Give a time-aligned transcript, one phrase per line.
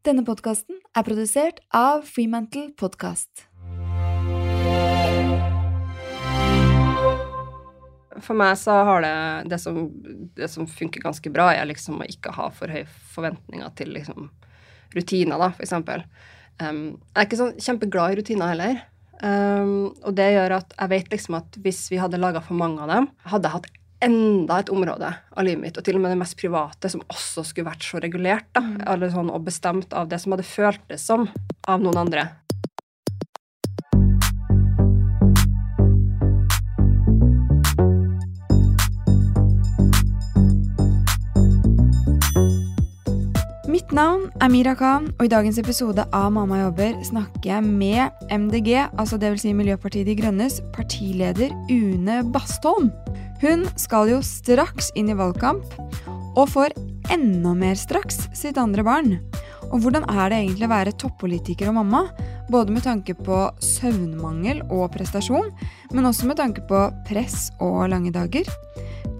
[0.00, 3.42] Denne podkasten er produsert av Freemantle Podcast.
[8.24, 9.12] For meg så har det
[9.52, 9.82] det som,
[10.38, 14.30] det som funker ganske bra, er liksom å ikke ha for høye forventninger til liksom
[14.96, 16.06] rutiner, da, for eksempel.
[16.56, 18.80] Um, jeg er ikke sånn kjempeglad i rutiner heller.
[19.20, 22.80] Um, og det gjør at jeg vet liksom at hvis vi hadde laga for mange
[22.80, 23.70] av dem, hadde jeg hatt
[24.04, 27.44] enda et område av livet mitt, og til og med det mest private, som også
[27.46, 31.28] skulle vært så regulert da, eller sånn, og bestemt av det som hadde føltes som
[31.68, 32.28] av noen andre.
[43.70, 48.26] Mitt navn er Mira Khan, og i dagens episode av Mamma jobber snakker jeg med
[48.30, 49.44] MDG, altså dvs.
[49.44, 52.90] Si Miljøpartiet De Grønnes partileder Une Bastholm.
[53.40, 55.64] Hun skal jo straks inn i valgkamp,
[56.36, 56.74] og får
[57.10, 59.14] enda mer straks sitt andre barn.
[59.70, 62.02] Og hvordan er det egentlig å være toppolitiker og mamma?
[62.52, 65.48] Både med tanke på søvnmangel og prestasjon,
[65.94, 68.48] men også med tanke på press og lange dager.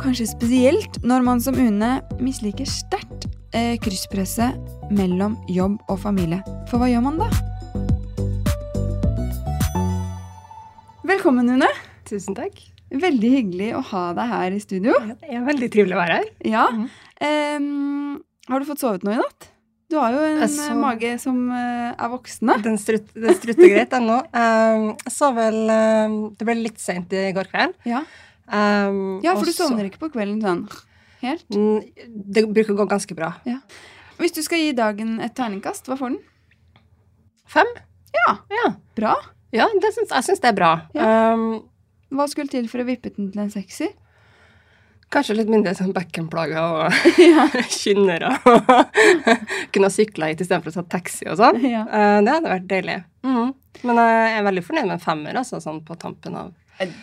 [0.03, 4.59] Kanskje spesielt når man som Une misliker sterkt eh, krysspresset
[4.92, 6.42] mellom jobb og familie.
[6.69, 7.31] For hva gjør man da?
[11.09, 11.70] Velkommen, Une.
[12.11, 12.80] Tusen takk.
[12.91, 14.94] Veldig hyggelig å ha deg her i studio.
[14.98, 16.28] Ja, det er veldig trivelig å være her.
[16.50, 16.64] Ja.
[17.22, 19.48] Em, har du fått sovet noe i natt?
[19.91, 22.56] Du har jo en så- eh, mage som uh, er voksne.
[22.62, 24.20] Den, strutt, den strutter greit ennå.
[24.34, 27.74] Um, jeg så vel um, Det ble litt seint i går kveld.
[27.84, 28.05] Ja,
[28.50, 30.64] Um, ja for du så- sovner ikke på kvelden sånn
[31.22, 31.44] helt?
[31.54, 31.84] Mm,
[32.34, 33.28] Det bruker å gå ganske bra.
[34.19, 36.19] Hvis du skal gi dagen et terningkast, hva får den?
[37.47, 37.66] Fem?
[38.12, 38.38] Ja.
[38.50, 39.14] Ja, Bra.
[39.52, 40.72] ja det syns, jeg syns det er bra.
[40.98, 41.62] Um,
[42.11, 43.92] Hva skulle til for å vippe den til en sekser?
[45.11, 46.98] kanskje litt mindre sånn bekkenplager og
[47.33, 47.47] ja.
[47.66, 48.28] kynnere.
[48.47, 48.69] og
[49.75, 51.58] Kunne ha sykla hit istedenfor å ta taxi og sånn.
[51.66, 51.83] ja.
[51.91, 53.00] Uh, det hadde vært deilig.
[53.27, 53.48] Mhm.
[53.86, 56.50] Men jeg er veldig fornøyd med en femmer, altså, sånn på tampen av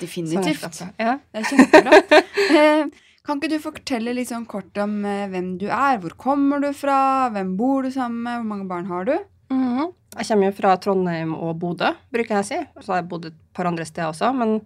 [0.02, 0.80] Definitivt.
[0.98, 1.20] Ja.
[1.30, 2.22] Det er kjempebra.
[2.58, 2.88] Eh,
[3.28, 6.00] kan ikke du fortelle litt sånn kort om eh, hvem du er?
[6.02, 7.28] Hvor kommer du fra?
[7.36, 8.40] Hvem bor du sammen med?
[8.40, 9.14] Hvor mange barn har du?
[9.54, 9.92] Mhm.
[10.18, 12.60] Jeg kommer jo fra Trondheim og Bodø, bruker jeg å si.
[12.82, 14.58] Så har jeg bodd et par andre steder også, men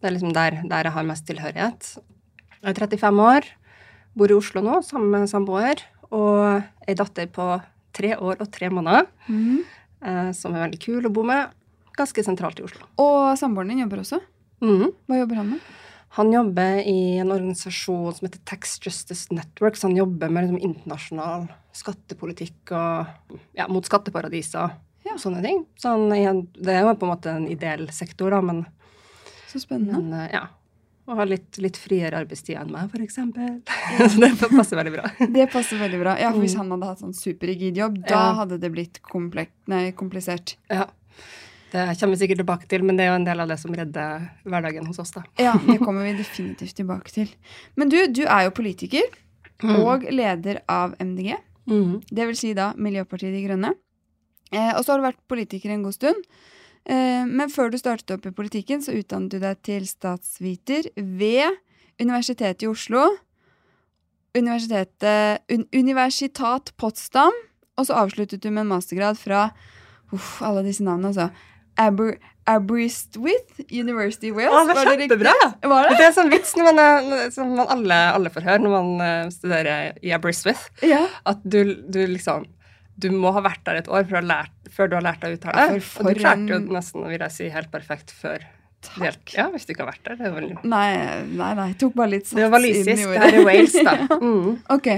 [0.00, 1.90] det er liksom der, der jeg har mest tilhørighet.
[2.60, 3.46] Jeg er 35 år,
[4.18, 7.52] bor i Oslo nå sammen med samboer, og ei datter på
[7.94, 9.60] tre år og tre måneder, mm.
[10.02, 11.54] eh, som er veldig kul å bo med.
[11.98, 12.86] Ganske sentralt i Oslo.
[13.02, 14.20] Og samboeren din jobber også?
[14.64, 14.90] Mhm.
[15.06, 15.70] Hva jobber han med?
[16.18, 20.58] Han jobber i en organisasjon som heter Tax Justice Network, så han jobber med liksom
[20.70, 24.72] internasjonal skattepolitikk og ja, mot skatteparadiser
[25.06, 25.12] Ja.
[25.14, 25.62] og sånne ting.
[25.78, 26.08] Så han,
[26.58, 28.64] det er jo på en måte en ideell sektor, da, men,
[29.52, 30.00] Så spennende.
[30.02, 30.48] men eh, ja.
[31.10, 33.62] Og har litt, litt friere arbeidstid enn meg, eksempel.
[34.10, 35.08] så det passer veldig bra.
[35.38, 36.16] Det passer veldig bra.
[36.20, 36.60] Ja, for Hvis Mm.
[36.64, 38.32] han hadde hatt sånn superrigid jobb, da Ja.
[38.42, 40.56] hadde det blitt komplek nei, komplisert.
[40.70, 40.86] Ja.
[41.70, 43.74] Det kommer vi sikkert tilbake til, men det er jo en del av det som
[43.74, 45.22] redder hverdagen hos oss, da.
[45.46, 47.30] Ja, det kommer vi definitivt tilbake til.
[47.78, 49.06] Men du, du er jo politiker
[49.68, 51.34] og leder av MDG.
[51.70, 52.00] Mm.
[52.08, 53.74] Det vil si da Miljøpartiet De Grønne.
[54.50, 56.30] Eh, og så har du vært politiker en god stund.
[56.88, 61.60] Eh, men før du startet opp i politikken, så utdannet du deg til statsviter ved
[62.00, 63.04] Universitetet i Oslo.
[64.36, 67.36] Universitetet Un Universitat Potsdam.
[67.78, 69.50] Og så avsluttet du med en mastergrad fra
[70.12, 71.30] uff, alle disse navnene, altså.
[71.80, 72.14] Aber
[72.50, 74.52] Aberystwyth University Wales.
[74.52, 75.08] Ah, det var riktig?
[75.10, 75.34] kjempebra!
[75.70, 75.96] Var det?
[76.00, 76.80] Det er sånn vits man,
[77.34, 80.66] som man alle, alle får høre når man eh, studerer i Aberystwyth.
[80.86, 81.02] Ja.
[81.30, 82.46] At du, du liksom
[83.00, 85.38] Du må ha vært der et år for lært, før du har lært deg å
[85.38, 85.62] uttale.
[85.70, 88.42] Ja, for- og du klarte jo nesten, vil jeg si, helt perfekt før.
[88.84, 89.32] Takk.
[89.36, 90.18] Ja, hvis du ikke har vært der.
[90.20, 90.90] Det var Nei,
[91.36, 91.66] nei, nei.
[91.80, 93.16] Tok bare litt sats Det var inn i ordet.
[93.16, 93.96] Det her er Wales, da.
[94.20, 94.54] Mm.
[94.76, 94.88] Ok.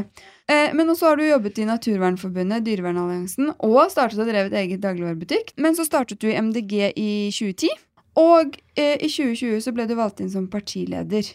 [0.50, 5.54] Eh, men også har du jobbet i Naturvernforbundet, Dyrevernalliansen, og startet og drevet eget dagligvarebutikk.
[5.62, 7.70] Men så startet du i MDG i 2010,
[8.20, 11.30] og eh, i 2020 så ble du valgt inn som partileder.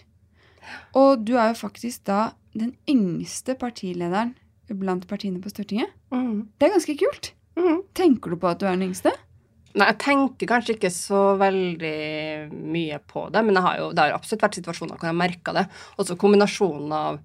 [0.99, 4.35] Og du er jo faktisk da den yngste partilederen
[4.67, 5.93] blant partiene på Stortinget.
[6.11, 6.49] Mm.
[6.59, 7.31] Det er ganske kult.
[7.57, 7.79] Mm.
[7.97, 9.13] Tenker du på at du er den yngste?
[9.77, 14.15] Nei, jeg tenker kanskje ikke så veldig mye på det, men har jo, det har
[14.15, 15.67] absolutt vært situasjoner hvor jeg har merka det.
[16.01, 17.19] Også kombinasjonen av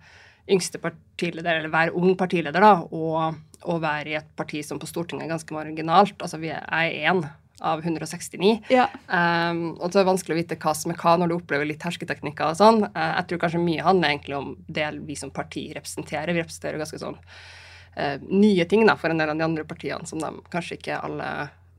[0.50, 4.88] yngste partileder, eller være ung partileder, da, og å være i et parti som på
[4.90, 6.16] Stortinget er ganske marginalt.
[6.18, 7.22] Altså, vi er, jeg er én
[7.62, 8.56] av 169.
[8.72, 8.88] Ja.
[9.06, 11.68] Um, og så er det vanskelig å vite hva som er hva når du opplever
[11.68, 12.80] litt hersketeknikker og sånn.
[12.90, 16.34] Uh, jeg tror kanskje mye handler egentlig om det vi som parti representerer.
[16.34, 20.08] Vi representerer ganske sånn uh, nye ting da, for en del av de andre partiene
[20.10, 21.28] som de kanskje ikke alle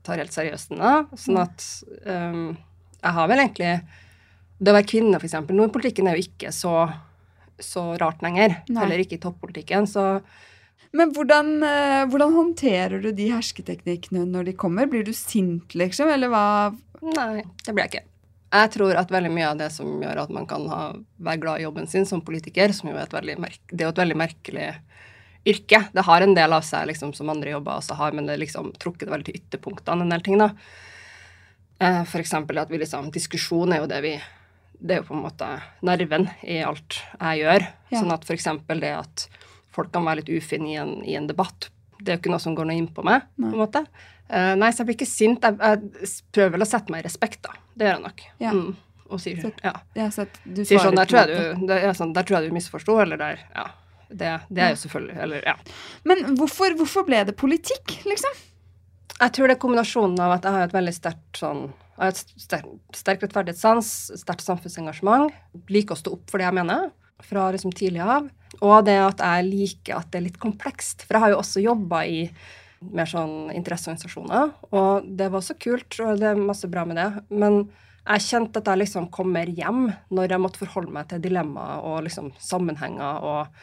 [0.04, 0.94] tar helt seriøst ennå.
[1.20, 1.66] Sånn at
[2.08, 2.54] um,
[3.04, 3.74] jeg har vel egentlig
[4.64, 5.56] Det å være kvinne, eksempel.
[5.58, 6.86] Nå i politikken er jo ikke så,
[7.62, 8.60] så rart lenger.
[8.68, 8.80] Nei.
[8.82, 9.86] Heller ikke i toppolitikken.
[9.90, 10.22] Så
[10.94, 14.86] Men hvordan, eh, hvordan håndterer du de hersketeknikkene når de kommer?
[14.86, 16.74] Blir du sint, liksom, eller hva?
[17.02, 18.04] Nei, det blir jeg ikke.
[18.54, 20.82] Jeg tror at veldig mye av det som gjør at man kan ha,
[21.18, 23.34] være glad i jobben sin som politiker, som jo er et veldig,
[23.72, 24.68] det er jo et veldig merkelig
[25.44, 25.80] yrke.
[25.92, 28.44] Det har en del av seg liksom, som andre jobber også har, men det er
[28.44, 30.38] liksom trukket veldig til ytterpunktene en del ting.
[30.38, 30.52] da.
[31.82, 34.14] Eh, for eksempel at vi liksom Diskusjon er jo det vi
[34.80, 35.48] Det er jo på en måte
[35.86, 37.66] nerven i alt jeg gjør.
[37.90, 38.00] Ja.
[38.00, 39.28] Sånn at eksempel det at
[39.74, 42.42] folk kan være litt ufine i en, i en debatt, det er jo ikke noe
[42.42, 43.24] som går noe inn på meg.
[43.36, 43.50] Nei.
[43.50, 43.84] på en måte.
[44.30, 45.44] Uh, nei, så jeg blir ikke sint.
[45.44, 47.54] Jeg, jeg prøver vel å sette meg i respekt, da.
[47.74, 48.24] Det gjør jeg nok.
[48.42, 48.52] Ja.
[48.56, 48.74] Mm.
[49.14, 49.72] Og sier, Så- ja.
[49.94, 52.56] Ja, så du sier sånn, der tror, du, det ja, sånn, der tror jeg du
[52.56, 53.66] misforsto, eller der Ja.
[54.14, 55.54] Det, det er jo selvfølgelig Eller, ja.
[56.06, 58.36] Men hvorfor, hvorfor ble det politikk, liksom?
[59.14, 61.64] Jeg tror det er kombinasjonen av at jeg har et veldig sterkt sånn
[61.98, 65.32] har et sterk, sterk rettferdighetssans, sterkt samfunnsengasjement,
[65.70, 66.90] liker å stå opp for det jeg mener,
[67.24, 68.28] fra liksom tidlig av.
[68.60, 71.06] Og det at jeg liker at det er litt komplekst.
[71.06, 72.28] For jeg har jo også jobba i
[72.84, 77.08] mer sånn interesseorganisasjoner, og det var også kult, og det er masse bra med det.
[77.32, 77.62] Men
[78.04, 81.86] jeg kjente at jeg liksom kom mer hjem når jeg måtte forholde meg til dilemmaer
[81.88, 83.62] og liksom sammenhenger og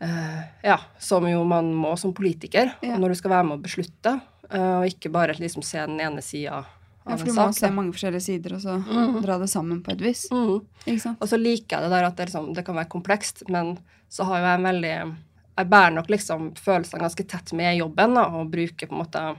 [0.00, 2.96] uh, Ja, som jo man må som politiker, Ja.
[2.96, 4.14] når du skal være med å beslutte,
[4.48, 6.64] uh, og ikke bare liksom se den ene sida
[7.06, 9.22] Ja, for du må se mange forskjellige sider og så Mhm.
[9.22, 10.26] dra det sammen på et vis.
[10.30, 10.60] Mm.
[11.20, 13.78] Og så liker jeg det der at det, liksom, det kan være komplekst, men
[14.10, 15.16] så har jo jeg en veldig
[15.58, 18.98] Jeg bærer nok liksom følelsene ganske tett med i jobben da, og bruker på en
[19.06, 19.36] måte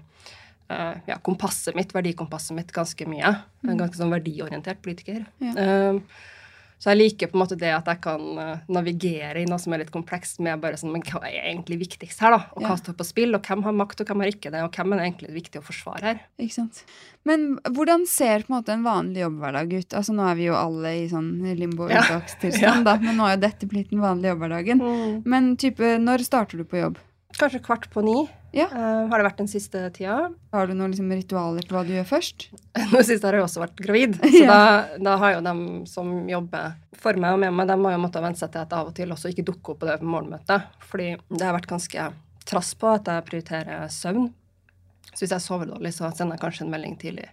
[0.71, 3.21] uh, ja, kompasset mitt, verdikompasset mitt, ganske mye.
[3.63, 5.27] Er en ganske sånn verdiorientert politiker.
[5.39, 5.53] Ja.
[5.55, 5.99] Eh,
[6.77, 9.73] så jeg liker på en måte det at jeg kan eh, navigere i noe som
[9.73, 12.43] er litt komplekst, med bare sånn Men hva er egentlig viktigst her, da?
[12.53, 13.33] Og hva står på spill?
[13.33, 14.61] Og hvem har makt, og hvem har ikke det?
[14.61, 16.21] Og hvem er det egentlig viktig å forsvare her?
[16.37, 16.83] Ikke sant?
[17.27, 19.97] Men hvordan ser på en måte en vanlig jobbhverdag ut?
[19.97, 22.05] Altså Nå er vi jo alle i sånn limbo Ja.
[22.61, 22.77] Ja.
[22.85, 24.85] da, men nå er jo dette blitt den vanlige jobbhverdagen.
[25.25, 27.01] Men type, når starter du på jobb?
[27.37, 28.21] Kanskje kvart på ni
[28.57, 28.65] Ja.
[28.73, 30.17] Uh, har det vært den siste tida.
[30.55, 32.47] Har du noen liksom ritualer på hva du gjør først?
[32.93, 34.49] Nå sist har jeg også vært gravid, så Ja.
[34.49, 38.01] da, da har jo dem som jobber for meg og med meg, de har jo
[38.01, 39.99] måttet venne seg til at jeg av og til også ikke dukker opp på det
[40.01, 40.65] morgenmøtet.
[40.89, 42.07] Fordi det har vært ganske
[42.47, 44.31] trass på at jeg prioriterer søvn.
[45.13, 47.27] Så hvis jeg sover dårlig, så sender jeg kanskje en melding tidlig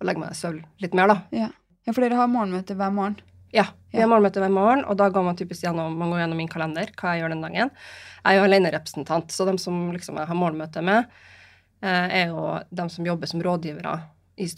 [0.00, 1.16] og legger meg i søvn litt mer, da.
[1.36, 1.50] Ja.
[1.86, 3.20] ja, for dere har morgenmøte hver morgen.
[3.54, 6.40] Ja, vi har morgenmøte hver morgen, og da går man typisk gjennom, man går gjennom
[6.42, 7.68] min kalender, hva jeg gjør den dagen.
[8.24, 11.06] Jeg er jo alenerepresentant, så dem som liksom jeg har morgenmøte med,
[11.84, 13.94] eh, er jo dem som jobber som rådgivere
[14.42, 14.48] i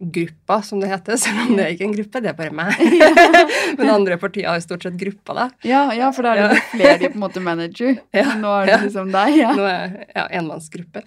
[0.00, 2.74] stortingsgruppa, som det heter, selv om det er ikke en gruppe, det er bare meg.
[3.78, 5.50] Men andre partier har jo stort sett gruppa, da.
[5.62, 6.62] Ja, ja for da er det Ja.
[6.72, 7.98] flere de på en måte manager.
[8.12, 9.52] Ja, nå er det liksom deg, ja.
[9.54, 11.02] Nå er ja, enmannsgruppe,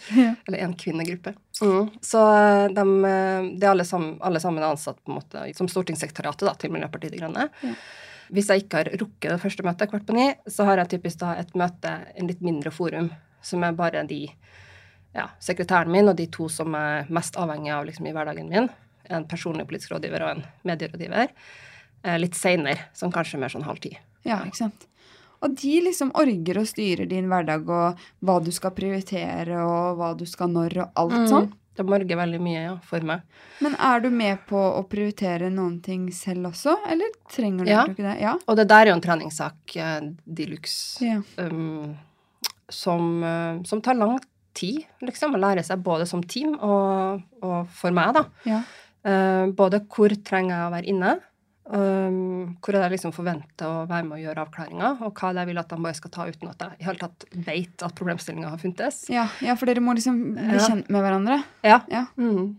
[0.47, 1.35] eller enkvinnegruppe.
[1.61, 1.89] Mm.
[2.01, 2.23] Så
[2.73, 6.47] de, eh, det er alle sammen, alle sammen er ansatt på en måte som stortingssekretariatet
[6.47, 7.47] da, til Miljøpartiet De Grønne.
[8.33, 11.21] Hvis jeg ikke har rukket det første møtet kvart på ni, så har jeg typisk
[11.23, 13.09] da et møte, en litt mindre forum,
[13.41, 14.25] som er bare de
[15.17, 18.69] ja, sekretæren min og de to som er mest avhengig av liksom, i hverdagen min.
[19.09, 21.31] En personlig politisk rådgiver og en medierådgiver.
[22.03, 23.95] Eh, litt seinere, som kanskje mer sånn halv ti.
[24.27, 24.87] Ja, ikke sant.
[25.45, 30.11] Og de liksom orger og styrer din hverdag og hva du skal prioritere og hva
[30.17, 31.49] du skal når og alt sånn.
[31.77, 33.21] Det morger veldig mye ja, for meg.
[33.61, 37.83] Men er du med på å prioritere noen ting selv også, eller trenger du Ja.
[37.85, 38.15] ikke det?
[38.23, 38.33] Ja.
[38.47, 41.05] Og det der er jo en treningssak eh, de luxe.
[41.05, 41.21] ja.
[41.37, 41.95] um,
[42.69, 44.17] som, uh, som tar lang
[44.57, 48.27] tid, liksom, å lære seg både som team og, og for meg, da.
[48.49, 48.65] ja.
[49.07, 51.11] Uh, både hvor trenger jeg å være inne,
[51.71, 55.37] um, hvor er det liksom forventer å være med å gjøre avklaringer, og hva er
[55.37, 57.85] det jeg vil at de bare skal ta uten at jeg i hele tatt vet
[57.87, 59.05] at problemstillinga har funtes.
[59.13, 61.41] Ja, ja, for dere må liksom bli kjent med hverandre.
[61.67, 61.81] Ja.
[61.93, 62.07] Ja.
[62.19, 62.57] Mm.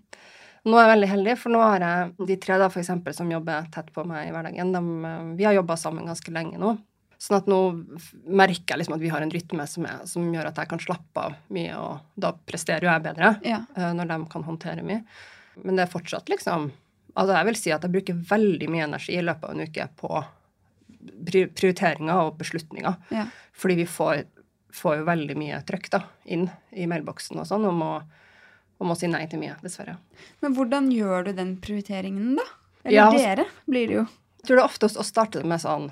[0.69, 3.31] Nå er jeg veldig heldig, for nå har jeg de tre da, for eksempel, som
[3.33, 4.73] jobber tett på meg i hverdagen.
[4.75, 6.79] De, uh, vi har jobba sammen ganske lenge nå.
[7.19, 7.57] Sånn at nå
[8.31, 10.79] merker jeg liksom at vi har en rytme som, er, som gjør at jeg kan
[10.79, 13.65] slappe av mye, og da presterer jo jeg bedre Ja.
[13.75, 15.01] eh, når de kan håndtere mye.
[15.65, 16.71] Men det er fortsatt liksom
[17.19, 19.87] Altså jeg vil si at jeg bruker veldig mye energi i løpet av en uke
[19.99, 20.21] på
[21.27, 22.95] prioriteringer og beslutninger.
[23.11, 23.27] ja.
[23.59, 24.21] Fordi vi får,
[24.71, 26.45] får jo veldig mye trøkk da, inn
[26.79, 27.89] i mailboksen og sånn, og må,
[28.79, 29.97] å si nei til mye, dessverre.
[30.45, 32.45] Men hvordan gjør du den prioriteringen, da?
[32.85, 34.05] Eller Ja, dere, blir det jo.
[34.39, 35.89] Jeg tror det er oftest å starte med sånn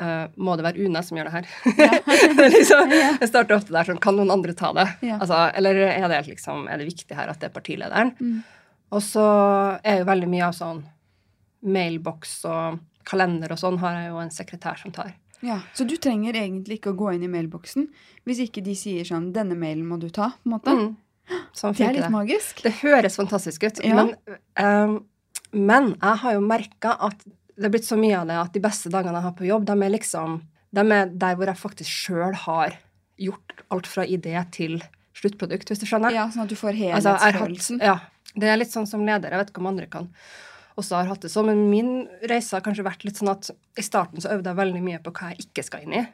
[0.00, 1.46] eh, Må det være Une som gjør det her?
[1.78, 1.90] Ja.
[2.56, 4.86] liksom, jeg starter ofte der sånn Kan noen andre ta det?
[5.06, 5.18] Ja.
[5.20, 8.14] Altså, eller er det, liksom, er det viktig her at det er partilederen?
[8.20, 8.40] Mm.
[8.90, 9.24] Og så
[9.86, 10.80] er jo veldig mye av sånn
[11.62, 12.78] mailboks og
[13.08, 15.12] kalender og sånn har jeg jo en sekretær som tar.
[15.44, 17.86] Ja, Så du trenger egentlig ikke å gå inn i mailboksen
[18.28, 20.32] hvis ikke de sier sånn 'Denne mailen må du ta'.
[20.36, 20.70] på en måte.
[20.76, 20.96] Mm.
[21.54, 22.10] Sånn Det er litt det.
[22.12, 22.62] magisk.
[22.62, 23.94] Det høres fantastisk ut, Ja.
[23.94, 24.14] men,
[24.58, 25.04] um,
[25.52, 27.24] men jeg har jo merka at
[27.60, 29.66] det er blitt så mye av det at de beste dagene jeg har på jobb,
[29.68, 30.40] de er liksom
[30.70, 32.76] de er der hvor jeg faktisk sjøl har
[33.20, 34.78] gjort alt fra idé til
[35.18, 36.14] sluttprodukt, hvis du skjønner.
[36.14, 37.80] Ja, sånn at du får Altså, helhetsfølelsen.
[37.84, 37.98] ja,
[38.34, 39.34] det er litt sånn som leder.
[39.34, 40.08] Jeg vet ikke om andre kan
[40.80, 41.90] også har hatt det sånn, men min
[42.30, 45.12] reise har kanskje vært litt sånn at i starten så øvde jeg veldig mye på
[45.16, 46.04] hva jeg ikke skal inn i.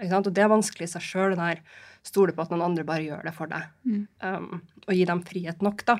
[0.00, 0.18] Ikke?
[0.18, 1.62] Og det er vanskelig i seg sjøl, den der
[2.06, 3.70] stole på at noen andre bare gjør det for deg.
[3.86, 4.02] Mm.
[4.24, 5.98] Um, og gi dem frihet nok, da.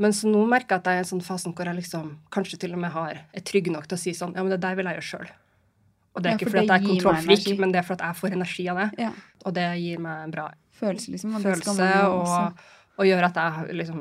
[0.00, 2.12] Men så nå merker jeg at jeg er i en sånn fasen hvor jeg liksom
[2.32, 4.62] kanskje til og med har, er trygg nok til å si sånn Ja, men det
[4.62, 5.32] der vil jeg gjøre sjøl.
[6.12, 8.18] Og det er Ja, ikke for fordi jeg er kontrollfrik, men det er fordi jeg
[8.20, 8.88] får energi av det.
[9.00, 9.10] Ja.
[9.44, 10.50] Og det gir meg en bra
[10.82, 11.36] Følelse, liksom.
[11.36, 12.62] Og følelse, og,
[12.98, 14.00] og gjør at jeg liksom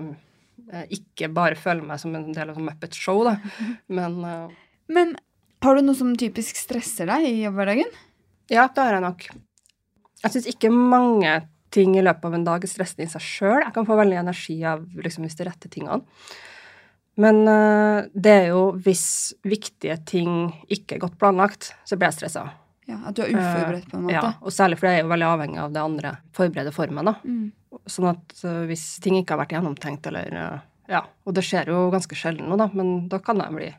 [0.72, 3.36] eh, ikke bare føler meg som en del av sånn Muppet Show, da.
[4.00, 4.56] Men uh,
[4.90, 5.14] Men
[5.62, 7.92] har du noe som typisk stresser deg i jobbhverdagen?
[8.52, 9.28] ja, det har jeg nok.
[10.22, 11.36] Jeg syns ikke mange
[11.74, 13.60] ting i løpet av en dag er stressende i seg sjøl.
[13.64, 16.02] Jeg kan få veldig energi av liksom, hvis er rette tingene.
[17.22, 19.06] Men uh, det er jo hvis
[19.44, 22.48] viktige ting ikke er godt planlagt, så blir jeg stressa.
[22.90, 24.16] Ja, At du er uforberedt, på en måte?
[24.18, 27.08] Ja, og særlig fordi jeg er jo veldig avhengig av det andre forbereder for meg,
[27.08, 27.14] da.
[27.24, 27.78] Mm.
[27.92, 31.06] Sånn at uh, hvis ting ikke har vært gjennomtenkt, eller uh, Ja.
[31.28, 33.70] Og det skjer jo ganske sjelden nå, da, men da kan jeg bli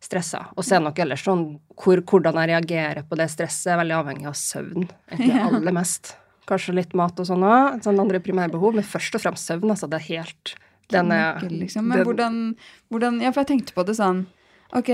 [0.00, 0.46] stressa.
[0.56, 1.44] Og så er nok ellers sånn
[1.76, 4.88] hvor, hvordan jeg reagerer på det stresset, er veldig avhengig av søvn.
[5.12, 6.14] Egentlig aller mest.
[6.48, 7.82] Kanskje litt mat og sånn òg.
[7.84, 9.70] Sånn andre primærbehov, men først og fremst søvn.
[9.70, 10.54] Altså, det er helt
[10.90, 11.84] Den er liksom.
[11.86, 12.56] Men den- hvordan,
[12.90, 14.26] hvordan Ja, for jeg tenkte på det sånn
[14.72, 14.88] Ok,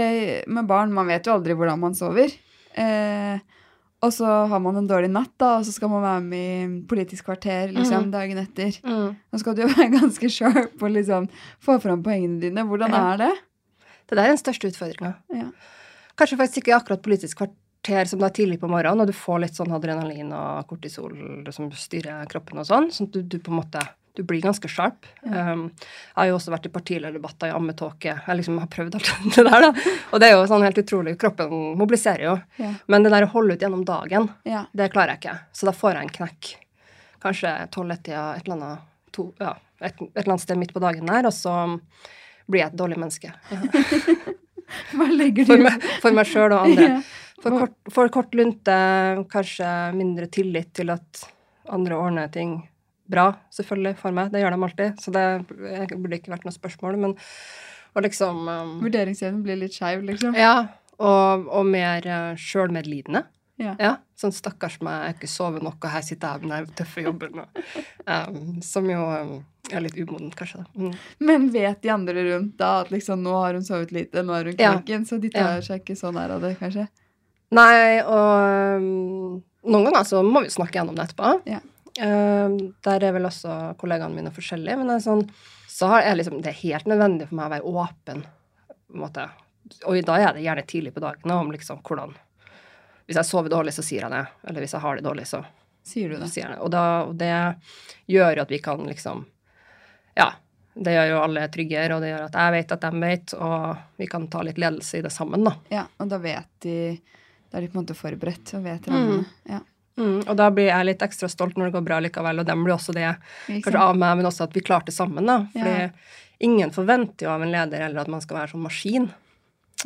[0.49, 2.33] med barn, man vet jo aldri hvordan man sover.
[2.75, 3.39] Eh,
[4.03, 6.39] og så har man en dårlig natt, da, og så skal man være med
[6.83, 8.11] i Politisk kvarter liksom, mm.
[8.11, 8.73] dagen etter.
[8.83, 9.17] mm.
[9.33, 11.29] Nå skal du jo være ganske sharp og liksom
[11.61, 12.65] få fram poengene dine.
[12.65, 13.13] Hvordan Ja.
[13.13, 13.35] er det?
[14.09, 15.15] Det der er den største utfordringa.
[15.35, 15.51] Ja.
[16.17, 17.55] Kanskje faktisk ikke akkurat Politisk kvarter
[17.87, 21.15] som det er tidlig på morgenen, og du får litt sånn adrenalin og kortisol
[21.55, 23.85] som styrer kroppen og sånn, sånn at du, du på en måte
[24.17, 25.07] du blir ganske sharp.
[25.23, 25.53] Ja.
[25.53, 28.15] Um, jeg har jo også vært i partilederdebatter i ammetåke.
[28.17, 29.97] Jeg liksom har prøvd alt det der, da.
[30.09, 31.19] Og det er jo sånn helt utrolig.
[31.21, 32.37] Kroppen mobiliserer jo.
[32.63, 32.71] Ja.
[32.89, 34.65] Men det der å holde ut gjennom dagen, ja.
[34.73, 35.37] det klarer jeg ikke.
[35.53, 36.53] Så da får jeg en knekk.
[37.27, 39.53] Kanskje tolv-ett-tida, et eller annet to, ja,
[39.83, 41.59] et, et eller annet sted midt på dagen der, og så
[42.49, 43.37] blir jeg et dårlig menneske.
[44.97, 46.91] Hva legger du For meg, for meg sjøl og andre.
[47.37, 47.43] Ja.
[47.45, 48.77] For kort, for kort lunte,
[49.33, 51.27] kanskje mindre tillit til at
[51.69, 52.59] andre ordner ting
[53.07, 54.33] bra, selvfølgelig, for meg.
[54.33, 55.27] Det gjør de alltid, så det
[55.95, 56.99] burde ikke vært noe spørsmål.
[57.05, 57.17] Men
[57.97, 60.37] og liksom um, Vurderingsevnen blir litt skeiv, liksom.
[60.37, 60.67] Ja,
[61.01, 63.25] og, og mer uh, sjølmedlidende.
[63.57, 63.73] Ja.
[63.81, 66.75] Ja, sånn stakkars meg, jeg har ikke sovet nok, og her sitter jeg med den
[66.77, 67.41] tøffe jobben.
[68.05, 69.39] Um, som jo um,
[69.73, 70.67] er litt umodent, kanskje.
[70.77, 70.93] Mm.
[71.25, 74.53] Men vet de andre rundt da at liksom nå har hun sovet lite, nå er
[74.53, 74.77] hun Ja.
[75.09, 76.85] så de tar seg ikke så nær av det, kanskje?
[77.55, 81.33] Nei, og um, noen ganger så må vi snakke gjennom det etterpå.
[81.47, 81.61] Ja.
[81.97, 85.23] Um, der er vel også kollegaene mine forskjellige, men det er sånn,
[85.71, 88.25] så er liksom, det er helt nødvendig for meg å være åpen.
[88.87, 89.29] på en måte.
[89.87, 92.13] Og da er det gjerne tidlig på dagen om liksom hvordan
[93.07, 94.25] Hvis jeg sover dårlig, så sier jeg det.
[94.49, 95.45] Eller hvis jeg har det dårlig, så
[95.87, 96.27] Sier du det?
[96.31, 96.63] sier jeg det.
[96.67, 97.31] Og, da, og det
[98.11, 99.25] gjør jo at vi kan liksom
[100.19, 100.33] Ja.
[100.77, 103.77] Det gjør jo alle tryggere, og det gjør at jeg vet at de vet, og
[103.97, 105.55] vi kan ta litt ledelse i det sammen, da.
[105.73, 106.75] Ja, og da vet de
[107.51, 109.25] Da er de på en måte forberedt og vet Mm.
[109.49, 109.61] Ja.
[109.97, 112.65] Mm, og da blir jeg litt ekstra stolt når det går bra likevel, og dem
[112.65, 113.17] blir også det.
[113.49, 115.25] Kanskje av meg, men også at vi klarte det sammen.
[115.27, 115.47] da.
[115.55, 115.89] Fordi Ja.
[116.41, 119.11] ingen forventer jo av en leder eller at man skal være sånn maskin.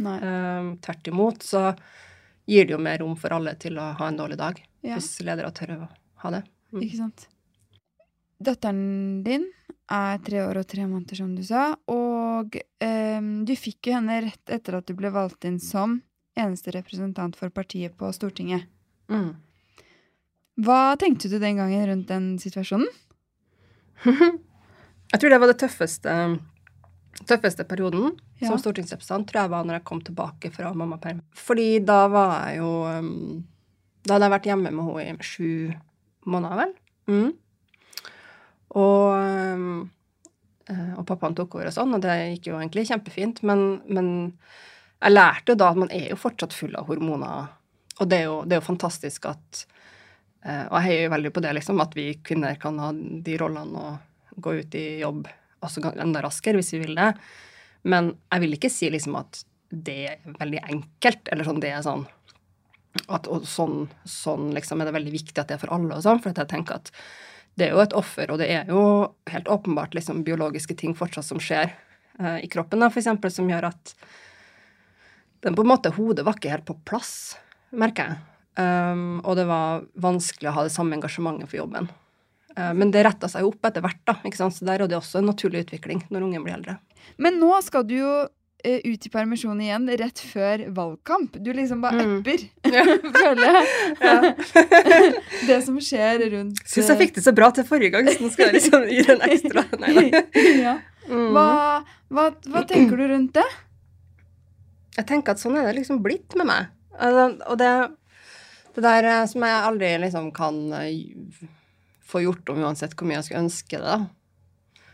[0.01, 1.77] Um, Tvert imot så
[2.47, 4.61] gir det jo mer rom for alle til å ha en dårlig dag.
[4.83, 4.97] Ja.
[4.97, 5.89] Hvis ledere tør å
[6.25, 6.43] ha det.
[6.73, 6.83] Mm.
[6.83, 7.27] Ikke sant.
[8.43, 9.45] Datteren din
[9.91, 14.21] er tre år og tre måneder, som du sa, og um, du fikk jo henne
[14.25, 15.99] rett etter at du ble valgt inn som
[16.43, 18.67] eneste representant for partiet på Stortinget.
[19.11, 19.35] Mm.
[20.61, 22.89] Hva tenkte du den gangen rundt den situasjonen?
[25.11, 26.13] Jeg tror det var det tøffeste,
[27.27, 28.49] tøffeste perioden Ja.
[28.49, 31.19] som stortingsrepresentant, tror jeg var når jeg kom tilbake fra mammaperm.
[31.35, 33.43] Fordi da var jeg jo um,
[34.07, 35.75] Da hadde jeg vært hjemme med henne i sju
[36.25, 36.73] måneder, vel.
[37.11, 37.33] Mm.
[38.81, 39.91] Og, um,
[40.71, 43.43] eh, og pappaen tok over og sånn, og det gikk jo egentlig kjempefint.
[43.43, 44.09] Men, men
[45.01, 47.51] jeg lærte jo da at man er jo fortsatt full av hormoner.
[48.01, 49.65] Og det er jo, det er jo fantastisk at
[50.45, 53.37] eh, Og jeg heier jo veldig på det, liksom, at vi kvinner kan ha de
[53.41, 55.29] rollene og gå ut i jobb
[55.61, 57.13] også enda raskere hvis vi vil det.
[57.89, 61.85] Men jeg vil ikke si liksom at det er veldig enkelt, eller sånn det er
[61.85, 62.07] sånn
[63.07, 66.03] at og sånn, sånn liksom er det veldig viktig at det er for alle og
[66.03, 66.91] sånn, for jeg tenker at
[67.59, 68.83] det er jo et offer, og det er jo
[69.31, 73.51] helt åpenbart liksom biologiske ting fortsatt som skjer eh, i kroppen, da, for eksempel, som
[73.51, 73.95] gjør at
[75.45, 77.37] den på en måte, hodet var ikke helt på plass,
[77.73, 78.19] merker jeg.
[78.61, 81.87] Um, og det var vanskelig å ha det samme engasjementet for jobben.
[82.59, 84.57] Uh, men det retta seg jo opp etter hvert, da, ikke sant?
[84.57, 86.77] så der er det også en naturlig utvikling når ungen blir eldre.
[87.17, 88.11] Men nå skal du jo
[88.67, 91.39] eh, ut i permisjon igjen rett før valgkamp.
[91.41, 92.19] Du liksom bare Mm.
[92.19, 92.45] upper,
[93.23, 95.15] føler jeg.
[95.49, 98.35] Det som skjer rundt Syns jeg fikk det så bra til forrige gang, så nå
[98.35, 99.65] skal jeg liksom gi det en ekstra.
[99.81, 100.07] Nei nei.
[100.67, 100.77] ja.
[101.09, 101.31] Mm.
[101.35, 101.49] hva,
[102.13, 103.47] hva, hva tenker du rundt det?
[104.97, 106.71] Jeg tenker at sånn er det liksom blitt med meg.
[107.01, 107.71] Altså, og det,
[108.77, 111.45] det der eh, som jeg aldri liksom kan eh,
[112.11, 114.87] få gjort om uansett hvor mye jeg skulle ønske det, da.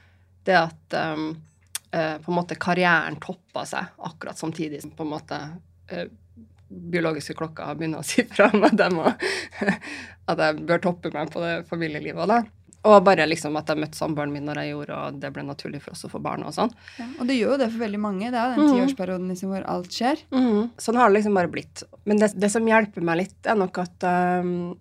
[0.47, 1.31] Det at um,
[1.91, 5.39] uh, på en måte karrieren toppa seg akkurat samtidig som på en måte
[5.91, 6.05] uh,
[6.69, 9.15] biologiske klokka begynner å si fra jeg,
[10.31, 12.31] at jeg bør toppe meg på det familielivet.
[12.31, 12.43] Da.
[12.87, 15.81] Og bare liksom at jeg møtte samboeren min når jeg gjorde, og det ble naturlig
[15.83, 16.71] for oss å få barn og sånn.
[17.01, 17.07] Ja.
[17.21, 18.31] Og det gjør jo det for veldig mange.
[18.31, 18.75] Det er den Mhm.
[18.77, 20.23] tiårsperioden liksom hvor alt skjer.
[20.79, 21.83] Sånn har det liksom bare blitt.
[22.05, 24.77] Men det, det som hjelper meg litt, er nok at um,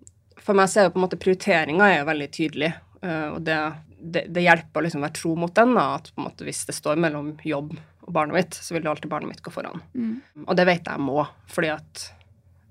[0.46, 2.72] For meg så er jo på en måte prioriteringa er jo veldig tydelig.
[3.02, 3.58] uh, og det,
[4.00, 5.74] det, det hjelper å liksom være tro mot den.
[5.74, 7.72] Da, at på en måte hvis det står mellom jobb
[8.06, 9.82] og barnet mitt, så vil alltid barnet mitt gå foran.
[9.96, 10.20] Mm.
[10.46, 12.12] Og det vet jeg jeg må, fordi at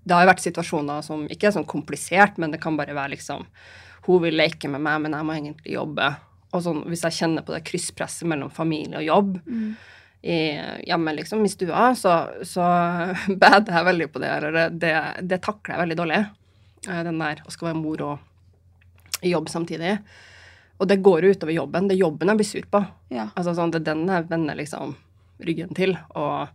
[0.05, 3.15] det har jo vært situasjoner som ikke er sånn komplisert, men det kan bare være
[3.17, 3.43] liksom
[4.05, 6.11] Hun vil leke med meg, men jeg må egentlig jobbe.
[6.53, 9.75] Og sånn, hvis jeg kjenner på det krysspresset mellom familie og jobb, Mm.
[10.25, 10.37] i,
[10.87, 12.13] hjemme liksom, i stua, så,
[12.45, 12.65] så
[13.41, 14.29] bader jeg veldig på det.
[14.37, 16.21] Eller det, det, takler jeg veldig dårlig.
[16.87, 18.31] Eh, Den der å skal være mor og jobbe
[19.25, 19.97] jobb samtidig.
[20.77, 21.87] Og det går jo utover jobben.
[21.87, 22.81] Det er jobben jeg blir sur på.
[23.13, 23.29] Ja.
[23.35, 24.95] Altså sånn, Det er den jeg vender liksom
[25.45, 25.95] ryggen til.
[26.19, 26.49] Og,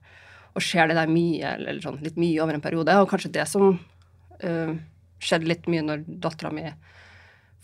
[0.54, 2.97] og ser det der mye, eller sånn litt mye over en periode.
[3.00, 4.73] Og kanskje det som uh,
[5.21, 6.66] skjedde litt mye når dattera mi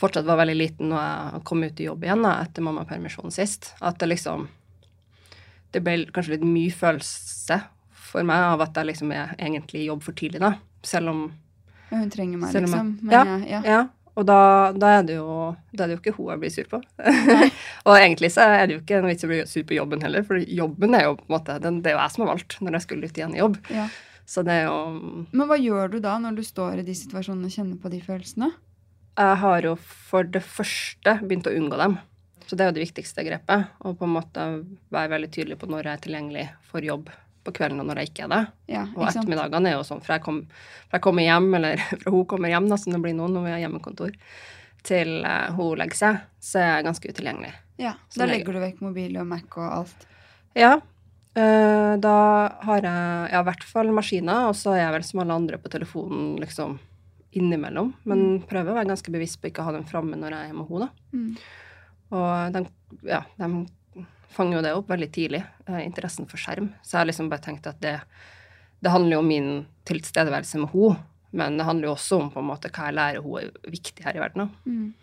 [0.01, 3.73] fortsatt var veldig liten når jeg kom ut i jobb igjen da, etter mammapermisjonen sist.
[3.81, 4.49] At det liksom
[5.73, 7.59] Det ble kanskje litt mye følelse
[8.07, 10.55] for meg av at jeg liksom er egentlig i jobb for tidlig, da.
[10.87, 11.27] Selv om
[11.91, 12.99] Ja, hun trenger meg, liksom.
[13.03, 13.25] Men Ja.
[13.25, 13.61] jeg, ja.
[13.65, 13.81] Ja.
[14.17, 16.65] Og da, da, er det jo, da er det jo ikke hun jeg blir sur
[16.71, 16.79] på.
[17.87, 20.25] og egentlig så er det jo ikke en vits å bli sur på jobben heller,
[20.25, 22.57] for jobben er jo på en måte den, Det er jo jeg som har valgt
[22.63, 23.59] når jeg skulle ut igjen i jobb.
[23.69, 23.89] Ja.
[24.27, 27.47] Så det er jo Men hva gjør du da, når du står i de situasjonene
[27.51, 28.49] og kjenner på de følelsene?
[29.17, 31.97] Jeg har jo for det første begynt å unngå dem.
[32.47, 33.71] Så det er jo det viktigste grepet.
[33.83, 34.43] Og på en måte
[34.95, 37.09] være veldig tydelig på når jeg er tilgjengelig for jobb
[37.47, 38.43] på kvelden, og når jeg ikke er det.
[38.75, 40.41] Ja, ikke og ettermiddagene er jo sånn, fra jeg, kom,
[40.91, 43.47] fra jeg kommer hjem, eller fra hun kommer hjem, da, som det blir nå når
[43.47, 44.19] vi har hjemmekontor,
[44.87, 47.55] til eh, hun legger seg, så er jeg ganske utilgjengelig.
[47.83, 50.07] Ja, så Da legger du vekk mobil og Mac og alt.
[50.59, 50.75] Ja,
[51.39, 52.19] eh, da
[52.67, 55.63] har jeg ja, i hvert fall maskiner, og så er jeg vel som alle andre
[55.63, 56.79] på telefonen liksom
[57.37, 57.93] innimellom.
[58.09, 60.59] Men prøver å være ganske bevisst på ikke å ha den framme når jeg er
[60.59, 60.91] med henne.
[61.13, 61.31] Mm.
[62.17, 62.63] Og de,
[63.11, 66.71] ja, de fanger jo det opp veldig tidlig, eh, interessen for skjerm.
[66.83, 67.99] Så jeg har liksom bare tenkt at det,
[68.85, 69.51] det handler jo om min
[69.89, 71.01] tilstedeværelse med henne,
[71.37, 74.07] men det handler jo også om på en måte hva jeg lærer henne er viktig
[74.07, 74.55] her i verden.
[74.65, 74.95] Mm.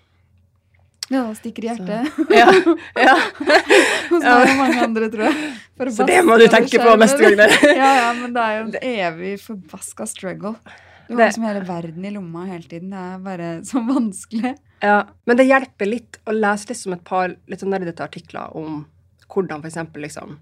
[1.12, 2.12] Ja, stikker i hjertet.
[2.40, 2.48] Ja,
[2.96, 3.16] ja.
[4.10, 5.92] Hos meg og mange andre, tror jeg.
[5.92, 7.54] Så det må du tenke på neste gang.
[7.82, 10.56] ja, ja, men det er jo en evig forbaska struggle.
[11.08, 12.90] Du har liksom hele verden i lomma hele tiden.
[12.94, 14.56] Det er bare så vanskelig.
[14.84, 18.86] Ja, men det hjelper litt å lese liksom et par litt sånn nerdete artikler om
[19.34, 20.38] hvordan eksempel liksom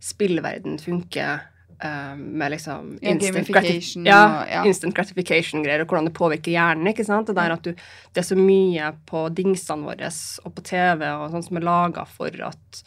[0.00, 1.40] spillverden funker
[1.84, 4.64] uh, med liksom Ja, instant, gamification grati ja, og- ja.
[4.68, 6.86] instant gratification-greier, og hvordan det påvirker hjernen.
[6.92, 7.26] ikke sant?
[7.26, 7.72] Det er at du,
[8.14, 10.10] det er så mye på dingsene våre
[10.44, 12.82] og på TV og sånn som er laga for at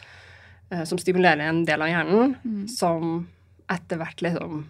[0.72, 2.68] uh, Som stimulerer en del av hjernen, Mm.
[2.70, 3.28] som
[3.70, 4.66] etter hvert liksom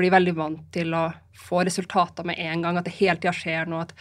[0.00, 1.06] blir veldig vant til å
[1.40, 3.86] få resultater med en gang, at det hele tida skjer noe.
[3.86, 3.94] At,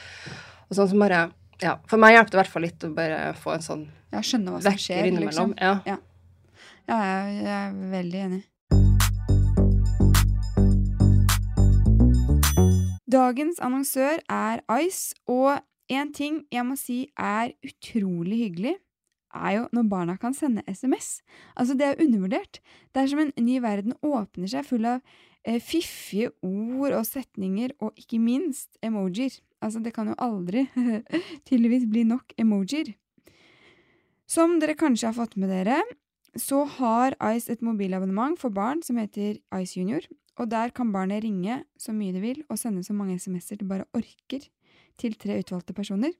[0.69, 1.25] og sånn som bare,
[1.63, 4.21] ja, For meg hjelper det i hvert fall litt å bare få en sånn Ja,
[4.23, 5.53] skjønne hva som vekker skjer, innimellom.
[5.55, 5.83] liksom.
[5.85, 5.97] Ja.
[6.89, 8.43] Ja, jeg, jeg er veldig enig.
[13.09, 15.59] Dagens annonsør er Ice, og
[15.89, 18.75] en ting jeg må si er utrolig hyggelig,
[19.33, 21.19] er jo når barna kan sende SMS.
[21.57, 22.61] Altså, det er undervurdert.
[22.93, 25.01] Det er som en ny verden åpner seg full av
[25.57, 29.33] fiffige ord og setninger, og ikke minst emojier.
[29.63, 30.67] Altså, det kan jo aldri
[31.47, 32.93] tydeligvis bli nok emojier.
[34.29, 35.81] Som dere kanskje har fått med dere,
[36.37, 40.05] så har Ice et mobilabonnement for barn som heter Ice Junior,
[40.37, 43.67] og der kan barnet ringe så mye de vil og sende så mange SMS-er det
[43.67, 44.45] bare orker
[44.99, 46.13] til tre utvalgte personer.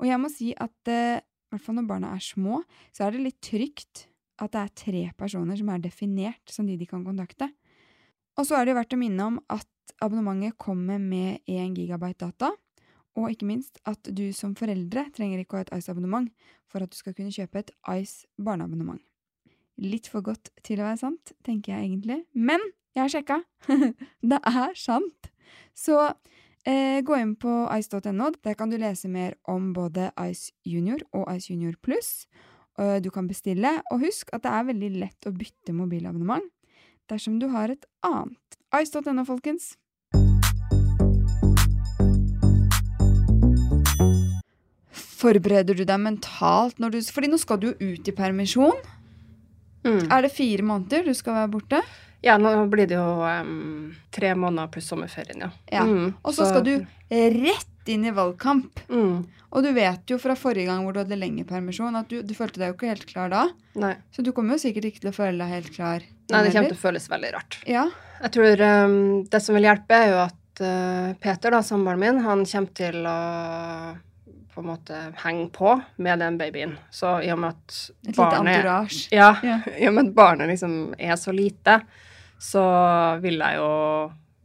[0.00, 2.62] Og jeg må si at eh, i hvert fall når barna er små,
[2.94, 4.06] så er det litt trygt
[4.42, 7.50] at det er tre personer som er definert som de de kan kontakte.
[8.38, 9.68] Og så er det jo verdt å minne om at
[10.02, 12.52] abonnementet kommer med 1 gigabyte data,
[13.18, 16.30] og ikke minst at du som foreldre trenger ikke å ha et Ice-abonnement
[16.72, 19.02] for at du skal kunne kjøpe et Ice barneabonnement.
[19.82, 22.22] Litt for godt til å være sant, tenker jeg egentlig.
[22.32, 22.62] Men
[22.96, 23.38] jeg har sjekka!
[24.32, 25.28] det er sant!
[25.76, 25.98] Så
[26.68, 28.30] eh, gå inn på ice.no.
[28.44, 32.26] Der kan du lese mer om både Ice Junior og Ice Junior Pluss.
[32.78, 33.80] øh, du kan bestille.
[33.92, 36.48] Og husk at det er veldig lett å bytte mobilabonnement
[37.12, 38.58] dersom du har et annet.
[38.80, 39.74] Ice.no, folkens.
[45.22, 48.78] Forbereder du deg mentalt når du Fordi nå skal du jo ut i permisjon.
[49.86, 50.06] Mm.
[50.10, 51.82] Er det fire måneder du skal være borte?
[52.22, 55.50] Ja, nå blir det jo um, tre måneder pluss sommerferien, ja.
[55.72, 55.82] Ja.
[55.82, 56.74] Mm, Og så skal du
[57.10, 58.80] rett inn i valgkamp.
[58.88, 59.16] mm,
[59.52, 62.34] Og du vet jo fra forrige gang hvor du hadde lengre permisjon, at du, du
[62.34, 63.42] følte deg jo ikke helt klar da.
[63.74, 63.94] Nei.
[64.14, 66.06] Så du kommer jo sikkert ikke til å føle deg helt klar.
[66.32, 67.58] Nei, det kommer til å føles veldig rart.
[67.68, 67.88] Ja.
[68.22, 68.94] Jeg tror um,
[69.28, 73.02] det som vil hjelpe, er jo at uh, Peter, da, samboeren min, han kommer til
[73.08, 73.18] å
[74.52, 75.70] på en måte henge på
[76.04, 76.74] med den babyen.
[76.92, 78.98] Så i og med at Et lite entourage.
[79.12, 79.58] Ja, Ja.
[79.80, 81.78] i og med at barnet liksom er så lite,
[82.38, 82.64] så
[83.24, 83.70] vil jeg jo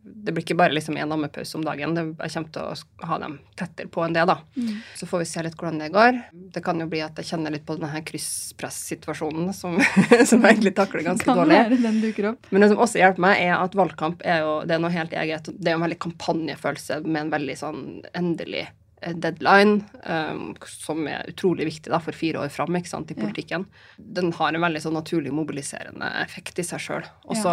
[0.08, 1.96] Det blir ikke bare liksom én ammepause om dagen.
[1.96, 4.38] Jeg kommer til å ha dem tettere på enn det, da.
[4.56, 4.78] Mm.
[4.96, 6.22] Så får vi se litt hvordan det går.
[6.56, 9.78] Det kan jo bli at jeg kjenner litt på denne her krysspress-situasjonen som,
[10.30, 11.58] som jeg egentlig takler ganske Kan dårlig.
[11.60, 12.50] være den duker opp.
[12.52, 15.13] Men det som også hjelper meg, er at valgkamp er jo det er noe helt
[15.13, 15.52] eget.
[15.54, 17.82] Det er jo en veldig kampanjefølelse med en veldig sånn
[18.17, 18.63] endelig
[19.02, 23.17] eh, deadline, um, som er utrolig viktig da, for fire år fram ikke sant, i
[23.17, 23.24] Ja.
[23.26, 23.67] politikken.
[23.98, 27.06] Den har en veldig sånn naturlig mobiliserende effekt i seg sjøl.
[27.28, 27.43] Og Ja.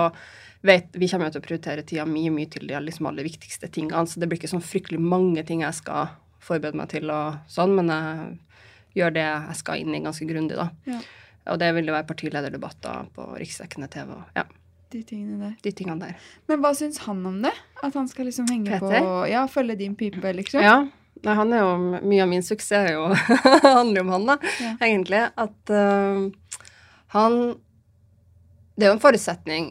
[0.64, 4.06] Vet Vi kommer til å prioritere tida mye mye til de liksom aller viktigste tingene,
[4.08, 6.08] så det blir ikke sånn fryktelig mange ting jeg skal
[6.44, 8.34] forberede meg til, og sånn, men jeg
[9.00, 10.68] gjør det jeg skal inn i ganske grundig, da.
[10.88, 10.98] Ja.
[11.52, 14.44] Og det vil jo være partilederdebatter på riksdekkende TV og ja,
[14.94, 15.54] De tingene der.
[15.64, 16.14] de tingene der.
[16.48, 17.52] Men hva syns han om det?
[17.82, 19.00] At han skal liksom henge Peter?
[19.04, 20.62] på Ja, følge din pipe, liksom?
[20.64, 20.78] Ja.
[21.24, 21.74] Nei, han er jo,
[22.04, 23.04] mye av min suksess er jo,
[23.78, 24.72] handler jo om han, da, Ja.
[24.84, 25.20] egentlig.
[25.36, 26.28] At uh,
[27.16, 27.36] han
[28.76, 29.68] Det er jo en forutsetning,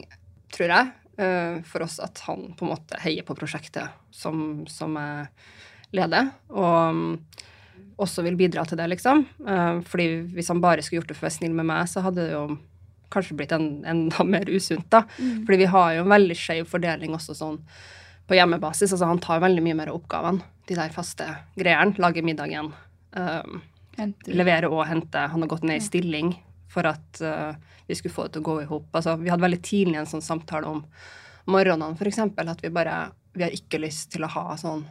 [0.54, 4.96] tror jeg, øh, for oss at han på en måte heier på prosjektet som, som
[4.98, 5.26] jeg
[5.94, 6.30] leder.
[6.54, 7.10] Og mm,
[8.02, 9.24] også vil bidra til det, liksom.
[9.46, 12.04] Eh, fordi hvis han bare skulle gjort det for å være snill med meg, så
[12.04, 12.46] hadde det jo
[13.14, 15.04] kanskje blitt en, enda mer usunt, da.
[15.18, 15.44] Mm.
[15.44, 17.60] Fordi vi har jo en veldig skjev fordeling også sånn
[18.24, 18.94] på hjemmebasis.
[18.94, 20.44] Altså han tar veldig mye mer av oppgavene.
[20.68, 21.28] De der faste
[21.60, 21.98] greiene.
[22.00, 22.72] Lager middagen.
[23.12, 23.60] Um,
[23.98, 24.32] Henter.
[24.34, 25.26] levere og hente.
[25.30, 26.32] Han har gått ned i stilling
[26.74, 27.54] for at uh,
[27.86, 28.88] vi skulle få det til å gå i hop.
[28.92, 30.82] Altså, vi hadde veldig tidlig en sånn samtale om
[31.50, 34.84] morgenene, eksempel, at vi bare Vi har ikke lyst til å ha sånn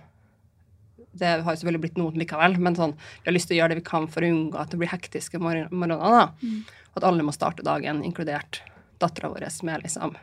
[1.15, 3.73] Det har jo selvfølgelig blitt noen likevel, men sånn, vi har lyst til å gjøre
[3.73, 6.33] det vi kan for å unngå at det blir hektiske mor morgener.
[6.41, 6.61] Mm.
[6.97, 8.61] At alle må starte dagen, inkludert
[9.01, 10.15] dattera vår, med liksom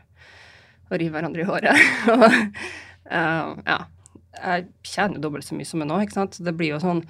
[0.91, 1.77] å rive hverandre i håret.
[3.11, 3.79] Eh, ja.
[4.39, 6.37] Jeg tjener dobbelt så mye som jeg nå, ikke sant.
[6.37, 7.01] Så det blir jo sånn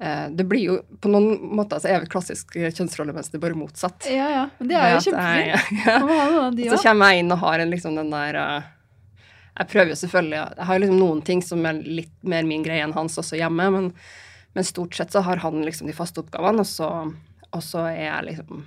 [0.00, 4.06] Det blir jo På noen måter så er jo klassisk kjønnsrollemønster, bare motsatt.
[4.08, 4.44] Ja, ja.
[4.56, 5.74] Men det er jo kjempefint.
[5.84, 5.96] Ja,
[6.56, 6.70] ja.
[6.72, 8.70] Så kommer jeg inn og har en, liksom den der eh,
[9.58, 12.86] Jeg prøver jo selvfølgelig Jeg har liksom noen ting som er litt mer min greie
[12.86, 13.90] enn hans også hjemme, men,
[14.56, 16.88] men stort sett så har han liksom de faste oppgavene, og så,
[17.50, 18.64] og så er jeg liksom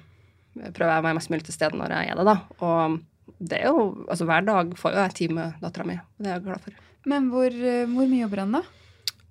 [0.53, 2.37] Prøver jeg være mest mulig til stede når jeg er det, da.
[2.61, 2.99] Og
[3.41, 6.29] det er jo Altså hver dag får jo jeg tid med dattera mi, og det
[6.29, 6.79] er jeg glad for.
[7.09, 8.63] Men hvor, eh, hvor mye jobber han, da?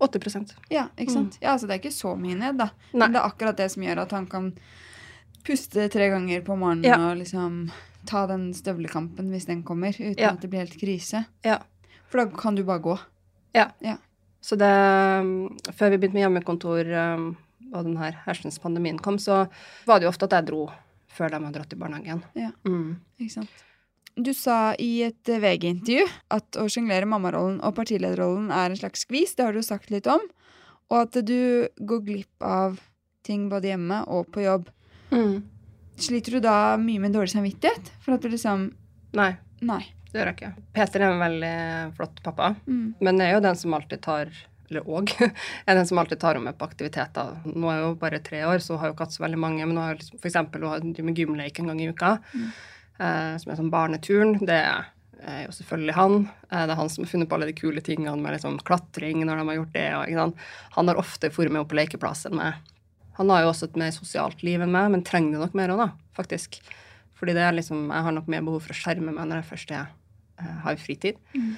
[0.02, 1.38] 80% Ja, ikke sant?
[1.40, 2.70] Ja, altså Det er ikke så mye ned, da.
[2.92, 2.98] Mm.
[2.98, 3.00] Nei.
[3.06, 4.52] Men det er akkurat det som gjør at han kan
[5.46, 6.98] puste tre ganger på morgenen Ja.
[7.10, 7.70] og liksom
[8.06, 10.32] ta den støvlekampen hvis den kommer, uten Ja.
[10.32, 11.24] at det blir helt krise.
[11.44, 11.58] Ja.
[12.10, 12.98] For da kan du bare gå.
[13.54, 13.70] Ja.
[14.40, 14.72] Så det
[15.74, 17.36] Før vi begynte med hjemmekontor um,
[17.72, 19.48] og den her hersens pandemien kom, så
[19.86, 20.70] var det jo ofte at jeg dro
[21.12, 22.22] før de hadde dratt i barnehagen.
[22.34, 22.50] Ja.
[22.66, 22.96] Mm.
[23.20, 23.50] Ikke sant?
[24.16, 26.04] Du sa i et VG-intervju
[26.36, 29.34] at å sjonglere mammarollen og partilederrollen er en slags skvis.
[29.38, 30.20] Det har du sagt litt om.
[30.92, 32.76] Og at du går glipp av
[33.24, 34.68] ting både hjemme og på jobb.
[35.14, 35.40] Mm.
[36.02, 37.92] Sliter du da mye med dårlig samvittighet?
[38.04, 38.70] For at du liksom
[39.16, 39.82] Nei, Nei.
[40.12, 40.52] det gjør jeg ikke.
[40.76, 41.56] Peter er en veldig
[41.98, 42.94] flott pappa, Mm.
[43.00, 44.28] men er jo den som alltid tar
[44.70, 45.10] eller òg,
[45.68, 47.34] er den som alltid tar med på aktiviteter.
[47.44, 49.66] Nå er hun bare tre år, så har jo ikke hatt så veldig mange.
[49.66, 52.52] Men nå har liksom, for eksempel, hun drevet med gymleik en gang i uka, Mm.
[53.02, 54.36] Eh, som er sånn barneturn.
[54.46, 56.18] Det er jo selvfølgelig han.
[56.50, 59.24] Eh, det er han som har funnet på alle de kule tingene med liksom klatring
[59.26, 59.88] når de har gjort det.
[59.98, 60.44] Og?
[60.76, 62.72] Han har ofte vært med opp på lekeplass enn meg.
[63.18, 65.74] Han har jo også et mer sosialt liv enn meg, men trenger det nok mer
[65.74, 66.58] òg, da, faktisk.
[67.18, 69.50] Fordi det er liksom, jeg har nok mer behov for å skjerme meg når jeg
[69.52, 69.92] først er,
[70.40, 71.20] eh, har fritid.
[71.36, 71.54] Mm.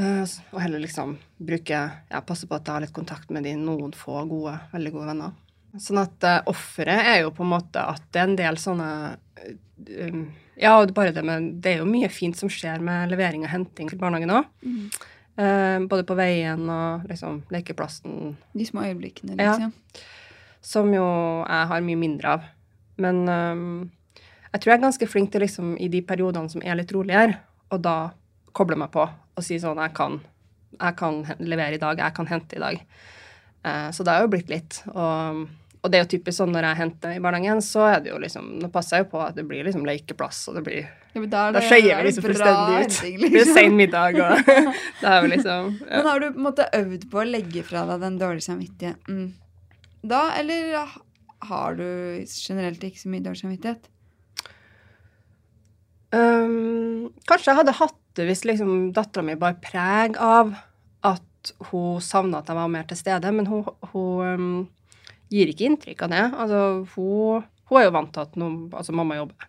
[0.00, 0.22] Uh,
[0.54, 3.90] og heller liksom bruke ja, Passe på at jeg har litt kontakt med de noen
[3.92, 5.34] få gode, veldig gode venner.
[5.82, 8.88] Sånn at uh, offeret er jo på en måte at det er en del sånne
[10.60, 13.50] Ja, og bare det med Det er jo mye fint som skjer med levering og
[13.52, 14.44] henting til barnehagen òg.
[14.64, 15.88] Mm.
[15.88, 19.54] både på veien og liksom lekeplassen, De små øyeblikkene, Ja.
[19.56, 19.72] liksom.
[20.60, 22.42] som jo jeg har mye mindre av.
[22.98, 23.90] Men um,
[24.52, 27.38] jeg tror jeg er ganske flink til liksom i de periodene som er litt roligere,
[27.70, 28.10] og da
[28.52, 30.20] koble meg på og si sånn Jeg kan,
[30.78, 32.80] jeg kan levere i dag, jeg kan hente i dag.
[33.64, 34.82] Eh, så det har jo blitt litt.
[34.88, 35.48] Og
[35.80, 38.18] og det er jo typisk sånn når jeg henter i barnehagen, så er det jo
[38.20, 41.20] liksom Nå passer jeg jo på at det blir liksom lekeplass, og det blir Ja,
[41.22, 42.96] men da er skeier er vi liksom fullstendig ut.
[43.00, 43.22] Liksom.
[43.22, 44.50] Det blir sein middag, og
[45.02, 45.92] da er vi liksom ja.
[45.94, 49.22] Men har du på en måte øvd på å legge fra deg den dårlige samvittigheten
[50.00, 50.76] da, eller
[51.50, 51.86] har du
[52.24, 53.88] generelt ikke så mye dårlig samvittighet?
[56.10, 60.56] Um, kanskje jeg hadde hatt det hvis liksom dattera mi bar preg av
[61.06, 64.56] at hun savna at jeg var mer til stede, men hun, hun um,
[65.30, 66.24] gir ikke inntrykk av det.
[66.44, 66.60] Altså,
[66.94, 69.48] hun, hun er jo vant til at noen, altså, mamma jobber.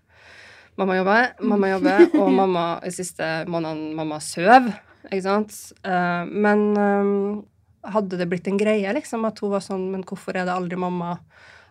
[0.79, 4.71] Mamma jobber, mamma jobber, og mamma de siste månedene mamma søv,
[5.09, 5.57] ikke sant.
[5.85, 7.15] Uh, men um,
[7.91, 10.77] hadde det blitt en greie, liksom, at hun var sånn Men hvorfor er det aldri
[10.79, 11.15] mamma?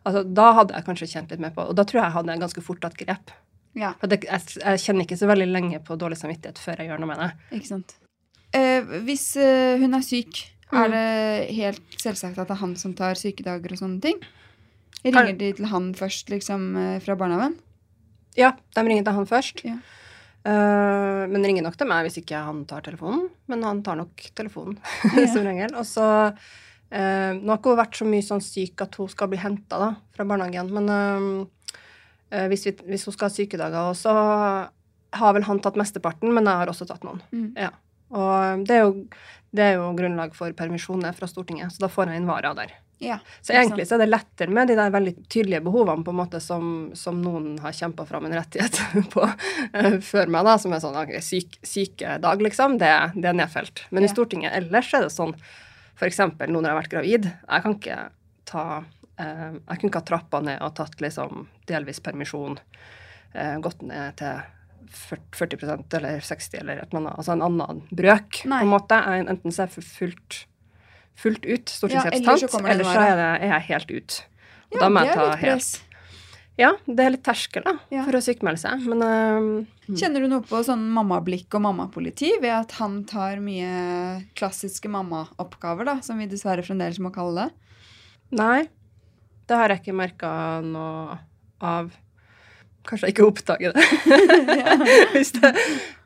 [0.02, 2.34] Altså, da hadde jeg kanskje kjent litt mer på Og da tror jeg jeg hadde
[2.34, 3.32] en ganske fort tatt grep.
[3.78, 3.92] Ja.
[4.00, 7.02] For det, jeg, jeg kjenner ikke så veldig lenge på dårlig samvittighet før jeg gjør
[7.02, 7.28] noe med det.
[7.60, 7.94] Ikke sant.
[8.56, 10.40] Eh, hvis eh, hun er syk,
[10.78, 10.92] er Mm.
[10.92, 14.20] det helt selvsagt at det er han som tar sykedager og sånne ting?
[15.04, 17.58] Ringer de til han først, liksom, eh, fra barnehagen?
[18.36, 19.64] Ja, de ringer til han først.
[19.64, 19.78] Ja.
[20.40, 23.26] Uh, men ringer nok til meg hvis ikke han tar telefonen.
[23.46, 24.78] Men han tar nok telefonen,
[25.16, 25.26] Ja.
[25.26, 25.74] som regel.
[25.76, 29.28] Og så uh, Nå har ikke hun vært så mye sånn syk at hun skal
[29.28, 30.70] bli henta fra barnehagen.
[30.72, 34.14] Men uh, hvis, vi, hvis hun skal ha sykedager, så
[35.12, 37.20] har vel han tatt mesteparten, men jeg har også tatt noen.
[37.34, 37.52] Mm.
[37.58, 37.70] Ja.
[38.10, 42.10] Og det er, jo, det er jo grunnlag for permisjoner fra Stortinget, så da får
[42.10, 42.72] jeg inn varer der.
[43.00, 43.16] Ja.
[43.40, 46.40] Så egentlig så er det lettere med de der veldig tydelige behovene på en måte
[46.44, 48.76] som, som noen har kjempa fram en rettighet
[49.14, 52.76] på eh, før meg, da, som er sånn okay, syk, sykedag, liksom.
[52.82, 53.86] Det, det er nedfelt.
[53.88, 54.10] Men Ja.
[54.10, 55.32] i Stortinget ellers er det sånn
[56.00, 57.96] eksempel nå når jeg har vært gravid, jeg kan ikke
[58.48, 58.62] ta
[59.20, 62.56] eh, Jeg kunne ikke ha trappa ned og tatt liksom delvis permisjon,
[63.34, 64.40] eh, gått ned til
[64.96, 68.62] 40% eller 60 eller et eller annet, altså en annen brøk, Nei.
[68.62, 68.98] på en måte.
[69.20, 70.40] Enten så er jeg fullt,
[71.20, 74.18] fullt ut Ja, sett ellers så eller så er, det, er jeg helt ut.
[74.70, 75.70] Og Ja, da må jeg ta helt.
[76.60, 78.02] Ja, det er litt terskel da, Ja.
[78.04, 82.52] for å sykmelde seg, men uh, Kjenner du noe på sånn mammablikk og mammapoliti ved
[82.52, 87.56] at han tar mye klassiske mammaoppgaver, da, som vi dessverre fremdeles må kalle det?
[88.36, 88.68] nei,
[89.48, 90.28] det har jeg ikke merka
[90.62, 91.16] noe
[91.58, 91.88] av.
[92.88, 93.84] Kanskje ikke oppdage det,
[95.12, 95.52] hvis, det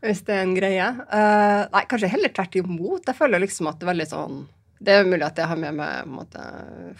[0.02, 0.88] hvis det er en greie.
[1.06, 3.06] Uh, nei, kanskje heller tvert imot.
[3.06, 4.40] Jeg føler liksom at det er veldig sånn
[4.84, 6.46] Det er mulig at jeg har med meg måte,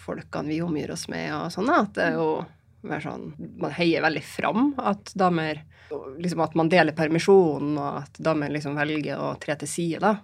[0.00, 2.28] folkene vi omgir oss med, og sånn, at det er jo
[2.84, 5.64] mer sånn Man heier veldig fram at damer
[6.20, 10.16] liksom At man deler permisjonen, og at damer liksom velger å tre til side, da.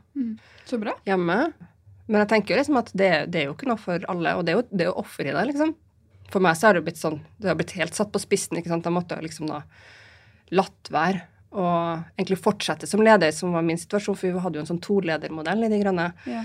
[0.66, 0.96] Så bra.
[1.06, 1.42] hjemme.
[2.10, 4.46] Men jeg tenker jo liksom at det, det er jo ikke noe for alle, og
[4.46, 5.74] det er jo, det er jo offer i det, liksom.
[6.30, 8.70] For meg så har det blitt sånn, det har blitt helt satt på spissen, ikke
[8.70, 8.84] sant.
[8.86, 9.62] Jeg måtte jo liksom da
[10.54, 14.62] latt være og egentlig fortsette som leder, som var min situasjon, for vi hadde jo
[14.62, 16.44] en sånn toledermodell i De Grønne Ja.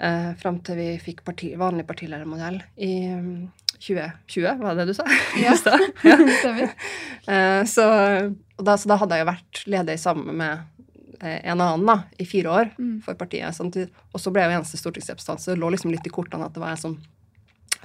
[0.00, 4.94] eh, fram til vi fikk parti, vanlig partiledermodell i mm, 2020, var det det du
[4.96, 5.04] sa?
[5.36, 5.52] Ja.
[6.08, 6.16] Ja.
[6.40, 6.72] Stemmer.
[7.28, 7.84] Eh, så,
[8.56, 10.62] da, så da hadde jeg jo vært leder sammen med
[11.20, 13.02] eh, en annen da, i fire år Mm.
[13.04, 13.52] for partiet.
[13.54, 16.48] Samtidig, og så ble jeg jo eneste stortingsrepresentant, så det lå liksom litt i kortene
[16.48, 16.96] at det var jeg som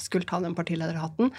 [0.02, 1.34] skulle ta den partilederhatten.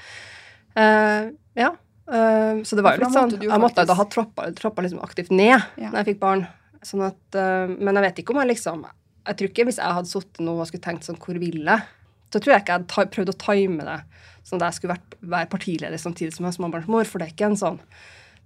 [0.78, 1.72] Uh, ja.
[2.04, 5.30] Uh, så det var jo litt sånn Jeg måtte da ha troppa, troppa liksom aktivt
[5.32, 5.88] ned Ja.
[5.88, 6.46] når jeg fikk barn.
[6.84, 8.82] Sånn at, uh, men jeg vet ikke om jeg liksom
[9.24, 11.86] Jeg tror ikke hvis jeg hadde sittet nå og skulle tenkt sånn Hvor vil jeg?
[12.28, 14.00] Så tror jeg ikke jeg hadde ta, prøvd å time det
[14.44, 17.32] sånn at jeg skulle vært, være partileder samtidig som jeg er småbarnsmor, for det er
[17.32, 17.78] ikke en sånn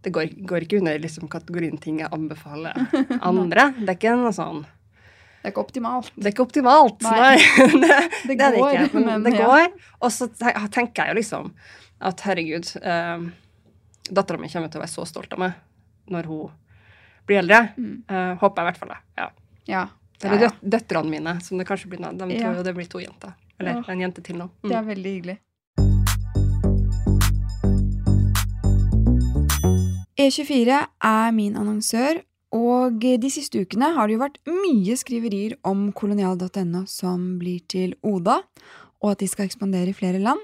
[0.05, 2.77] Det går, går ikke under liksom kategorien ting jeg anbefaler
[3.33, 3.73] andre.
[3.81, 4.63] Det er ikke noe sånn
[5.49, 6.13] Det er ikke optimalt.
[6.17, 7.19] det er ikke optimalt, Nei.
[7.19, 7.37] nei.
[7.83, 9.47] det, Det det er det går, ikke, men, det ja.
[9.47, 9.73] går.
[10.05, 10.29] Og så
[10.71, 11.53] tenker jeg jo liksom
[12.01, 13.25] at herregud, eh,
[14.11, 15.53] dattera mi kommer til å være så stolt av meg
[16.13, 16.51] når hun
[17.29, 17.63] blir eldre.
[17.77, 17.97] Mm.
[18.09, 19.01] Eh, håper jeg i hvert fall det.
[19.19, 19.29] Ja.
[19.69, 19.83] Ja.
[20.23, 22.13] Eller døt døtrene mine, som det kanskje blir nå.
[22.19, 23.35] De tror jo det blir to jenter.
[23.61, 24.49] Eller en jente til nå.
[24.63, 24.79] Det Mm.
[24.79, 25.39] er veldig hyggelig.
[30.19, 32.23] E24 er min annonsør,
[32.55, 37.95] og de siste ukene har det jo vært mye skriverier om kolonial.no som blir til
[38.03, 38.41] Oda,
[39.03, 40.41] og at de skal ekspandere i flere land.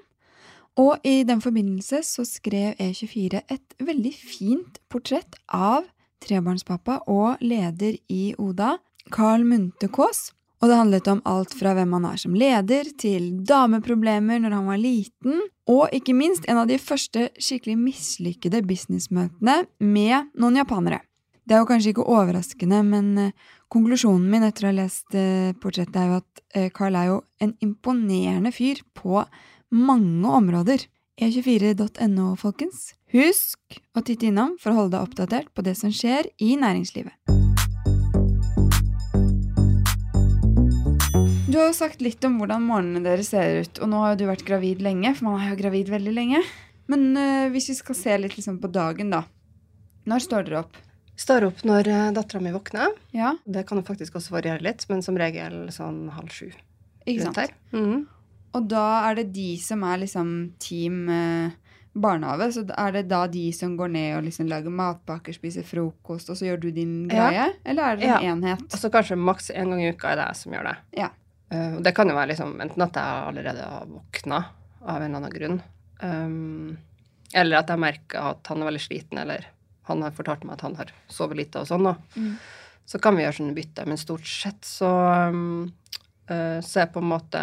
[0.80, 5.86] Og i den forbindelse så skrev E24 et veldig fint portrett av
[6.24, 8.78] trebarnspappa og leder i Oda,
[9.14, 10.32] Carl Munthe Kaas.
[10.62, 14.70] Og det handlet om alt fra hvem han er som leder, til dameproblemer når han
[14.70, 21.02] var liten, og ikke minst en av de første skikkelig mislykkede businessmøtene med noen japanere.
[21.44, 23.32] Det er jo kanskje ikke overraskende, men eh,
[23.68, 27.18] konklusjonen min etter å ha lest eh, portrettet er jo at eh, Carl er jo
[27.44, 29.20] en imponerende fyr på
[29.68, 30.86] mange områder.
[31.20, 32.94] E24.no, folkens.
[33.12, 37.12] Husk å titte innom for å holde deg oppdatert på det som skjer i næringslivet.
[41.44, 44.22] Du har jo sagt litt om hvordan morgenene deres ser ut, og nå har jo
[44.24, 46.40] du vært gravid lenge, for man er jo gravid veldig lenge.
[46.88, 49.26] Men øh, hvis vi skal se litt liksom på dagen, da.
[50.08, 50.82] Når står dere opp?
[51.16, 52.94] Står opp når uh, dattera mi våkner.
[53.14, 56.48] Ja, Det kan jo faktisk også variere litt, men som regel sånn halv sju.
[57.06, 57.52] ikke sant?
[57.72, 58.06] Mm.
[58.54, 60.28] Og da er det de som er liksom
[60.62, 61.50] team eh,
[61.94, 66.30] barnehage, så er det da de som går ned og liksom lager matpakker, spiser frokost,
[66.30, 67.32] og så gjør du din greie?
[67.34, 67.48] Ja.
[67.64, 68.18] Eller er det Ja.
[68.20, 68.62] en enhet?
[68.70, 70.76] Altså så kanskje maks én gang i uka er det jeg som gjør det.
[71.02, 71.08] Ja.
[71.50, 74.44] Eh, det kan jo være liksom, enten at jeg allerede har våkna
[74.82, 75.60] av en eller annen grunn,
[76.02, 76.76] um,
[77.34, 79.46] eller at jeg merker at han er veldig sliten, eller
[79.88, 81.88] han har fortalt meg at han har sovet lite og sånn.
[81.88, 81.94] da.
[82.16, 82.36] Mm.
[82.88, 83.88] Så kan vi gjøre sånne bytter.
[83.88, 84.90] men stort sett så,
[85.30, 85.72] um,
[86.30, 87.42] uh, så er på en måte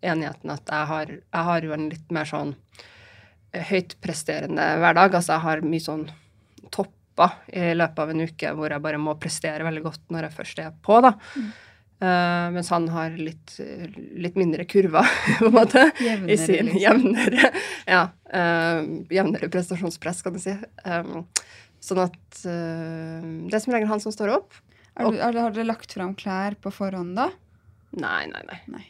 [0.00, 2.54] enigheten at jeg har, jeg har jo en litt mer sånn
[3.52, 5.14] eh, høytpresterende hverdag.
[5.18, 6.06] Altså jeg har mye sånn
[6.72, 10.38] topper i løpet av en uke hvor jeg bare må prestere veldig godt når jeg
[10.38, 11.12] først er på, da.
[12.00, 13.58] Eh, mens han har litt,
[14.16, 15.08] litt mindre kurver,
[15.38, 15.82] på en måte.
[16.00, 17.50] Jevnere, I sin jevnere
[17.84, 18.06] Ja.
[18.32, 18.80] uh,
[19.12, 20.54] jevnere prestasjonspress, kan du si.
[20.86, 21.26] Um,
[21.84, 24.56] sånn at uh, det er som regel han som står opp.
[24.96, 27.28] Du, har dere lagt fram klær på forhånd, da?
[28.00, 28.58] Nei, nei, nei.
[28.72, 28.86] Nei.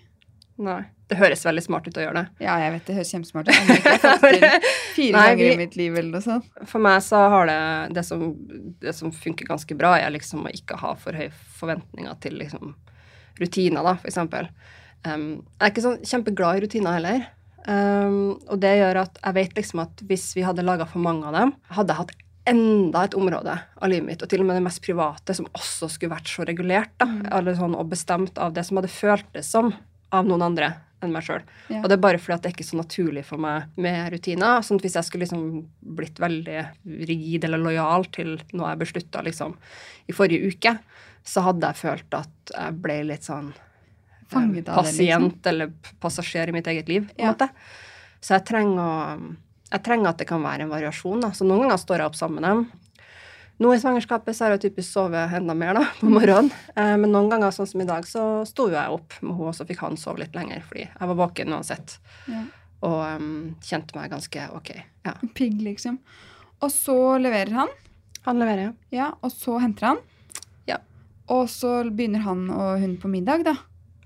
[0.60, 0.80] Nei.
[1.10, 2.44] Det høres veldig smart ut å gjøre det.
[2.44, 3.56] Ja, jeg vet det høres kjempesmart ut.
[3.56, 4.44] Jeg har fått til
[4.98, 6.46] fire Nei, ganger i mitt liv eller noe sånt.
[6.68, 7.58] For meg så har det
[7.96, 8.22] det som,
[8.84, 12.76] det som funker ganske bra, er liksom å ikke ha for høye forventninger til liksom
[13.40, 14.48] rutiner, da, eksempel.
[15.06, 17.28] Um, jeg er ikke sånn kjempeglad i rutiner heller.
[17.66, 21.28] Um, og det gjør at jeg vet liksom at hvis vi hadde laga for mange
[21.28, 22.16] av dem, hadde jeg hatt
[22.50, 25.90] enda et område av livet mitt, og til og med det mest private, som også
[25.92, 29.74] skulle vært så regulert da, eller sånn, og bestemt av det som hadde føltes som
[30.10, 31.44] av noen andre enn meg sjøl.
[31.70, 31.80] Ja.
[31.80, 34.64] Og det er bare fordi at det er ikke så naturlig for meg med rutiner.
[34.64, 35.44] sånn at Hvis jeg skulle liksom
[35.96, 36.64] blitt veldig
[37.08, 39.56] rigid eller lojal til noe jeg beslutta liksom,
[40.08, 40.74] i forrige uke,
[41.24, 45.48] så hadde jeg følt at jeg ble litt sånn eh, Fanget av det, pasient liksom.
[45.50, 47.08] eller passasjer i mitt eget liv.
[47.08, 47.32] på en Ja.
[47.32, 47.48] måte.
[48.20, 49.36] Så jeg trenger,
[49.72, 51.20] jeg trenger at det kan være en variasjon.
[51.20, 51.30] Da.
[51.32, 52.72] Så noen ganger står jeg opp sammen med dem.
[53.60, 56.50] Nå i svangerskapet så har jeg typisk sovet enda mer da, på morgenen.
[56.76, 59.54] Eh, men noen ganger, sånn som i dag, så sto jeg opp med henne, og
[59.54, 61.98] så fikk han sove litt lenger, fordi jeg var våken uansett.
[62.30, 62.44] Ja.
[62.82, 64.70] Og um, kjente meg ganske ok.
[65.04, 65.12] Ja.
[65.36, 65.98] Pigg, liksom.
[66.62, 67.68] Og så leverer han,
[68.24, 68.72] Han leverer, ja.
[68.90, 69.98] ja, og så henter han.
[71.30, 73.56] Og så begynner han og hun på middag, da.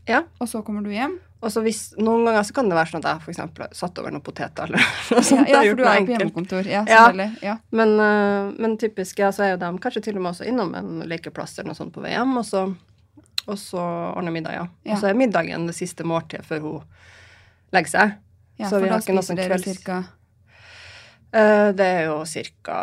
[0.08, 0.22] Ja.
[0.40, 1.14] Og så kommer du hjem.
[1.44, 3.98] Og så hvis, Noen ganger så kan det være sånn at jeg for eksempel satt
[4.00, 4.64] over noen poteter.
[4.68, 4.80] eller
[5.12, 5.48] noe sånt.
[5.48, 6.68] ja ja for du er jo på hjemmekontor.
[6.68, 7.28] Ja, Ja.
[7.44, 7.54] Ja.
[7.72, 10.74] Men, eh, men typisk ja, så er jo de kanskje til og med også innom
[10.76, 12.64] en lekeplass eller noe sånt på vei hjem, og så,
[13.46, 13.80] og så
[14.16, 14.66] ordner middag, ja.
[14.92, 16.82] Og så er middagen det siste måltidet før hun
[17.76, 18.14] legger seg.
[18.60, 19.96] Ja, Så for vi da spiser sånn dere kvelds- cirka
[21.34, 22.20] uh, det er jo
[22.62, 22.78] ca.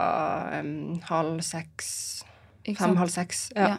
[1.10, 1.88] halv seks,
[2.66, 3.48] fem-halv seks.
[3.56, 3.78] Ja.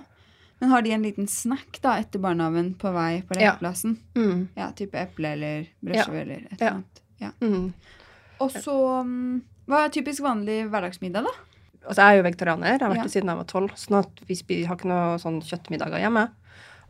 [0.62, 0.66] Ja.
[0.66, 3.52] Men har de en liten snack da etter barnehagen på vei på Ja.
[3.56, 3.96] lekeplassen?
[4.14, 7.00] Mm, Ja, type eple eller brødskive eller et eller annet.
[7.18, 7.30] Ja.
[7.40, 7.72] mm.
[8.40, 11.32] Og så mm, Hva er typisk vanlig hverdagsmiddag, da?
[11.86, 12.66] Altså, jeg er jo vegetarianer.
[12.76, 13.02] Jeg har vært Ja.
[13.02, 13.74] det siden jeg var tolv.
[13.78, 16.24] Sånn at vi har ikke noe sånn kjøttmiddager hjemme.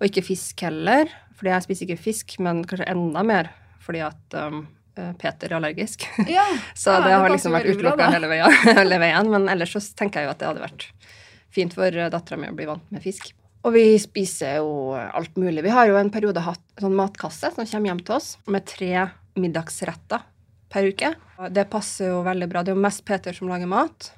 [0.01, 3.51] Og ikke fisk heller, fordi jeg spiser ikke fisk, men kanskje enda mer
[3.83, 6.05] fordi at um, eh, Peter er allergisk.
[6.29, 8.29] Ja, Så Ja, det det har liksom vært utelukka hele
[8.81, 9.31] hele veien.
[9.31, 10.87] Men ellers så tenker jeg jo at det hadde vært
[11.51, 13.33] fint for dattera mi å bli vant med fisk.
[13.63, 15.63] Og vi spiser jo alt mulig.
[15.63, 18.67] Vi har jo en periode hatt en sånn matkasse som kommer hjem til oss med
[18.67, 19.07] tre
[19.39, 20.25] middagsretter
[20.73, 21.13] per uke.
[21.55, 22.63] Det passer jo veldig bra.
[22.63, 24.11] Det er jo mest Peter som lager mat,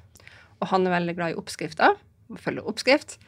[0.61, 1.97] og han er veldig glad i oppskrifter.
[2.41, 3.19] Følger oppskrift.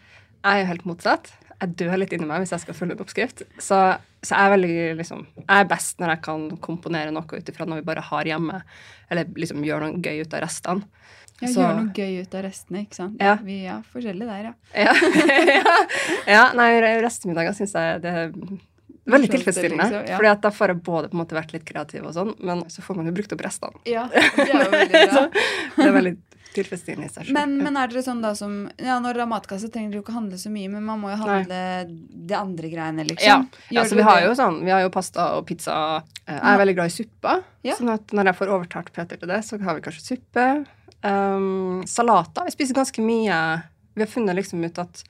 [0.41, 1.29] Jeg er jo helt motsatt.
[1.57, 3.45] Jeg dør litt inni meg hvis jeg skal følge en oppskrift.
[3.61, 3.77] Så,
[4.21, 7.65] så jeg er veldig liksom Jeg er best når jeg kan komponere noe ut ifra
[7.65, 8.61] noe vi bare har hjemme,
[9.09, 10.89] eller liksom gjør noe gøy ut av restene.
[11.41, 13.17] Ja Så- Gjør noe gøy ut av restene, ikke sant?
[13.21, 13.35] Ja.
[13.43, 14.53] Vi er forskjellige der, ja.
[14.87, 14.93] Ja,
[16.35, 16.43] ja.
[16.57, 16.69] nei,
[17.03, 18.31] restemiddager syns jeg det er
[19.07, 19.83] veldig tilfredsstillende.
[19.87, 20.17] liksom, ja.
[20.19, 22.65] Fordi at da får jeg både på en måte vært litt kreativ og sånn, men
[22.73, 23.77] så får man jo brukt opp restene.
[23.87, 25.27] Ja, det er jo veldig bra.
[25.77, 26.15] Det er veldig
[26.57, 27.33] tilfredsstillende i seg selv.
[27.37, 30.05] Men, men er dere sånn da som Ja, når dere har matkasse, trenger dere jo
[30.07, 33.27] ikke handle så mye, men man må jo handle de andre greiene, liksom.
[33.29, 35.75] Ja, ja så vi har jo sånn, vi har jo pasta og pizza.
[36.25, 37.35] Eh, Jeg er veldig glad i suppa,
[37.67, 37.75] Ja.
[37.77, 40.47] sånn at når jeg får overtalt Peter til det, så har vi kanskje suppe.
[41.01, 42.45] Um, salater.
[42.45, 43.37] Vi spiser ganske mye.
[43.93, 45.03] Vi har funnet liksom ut at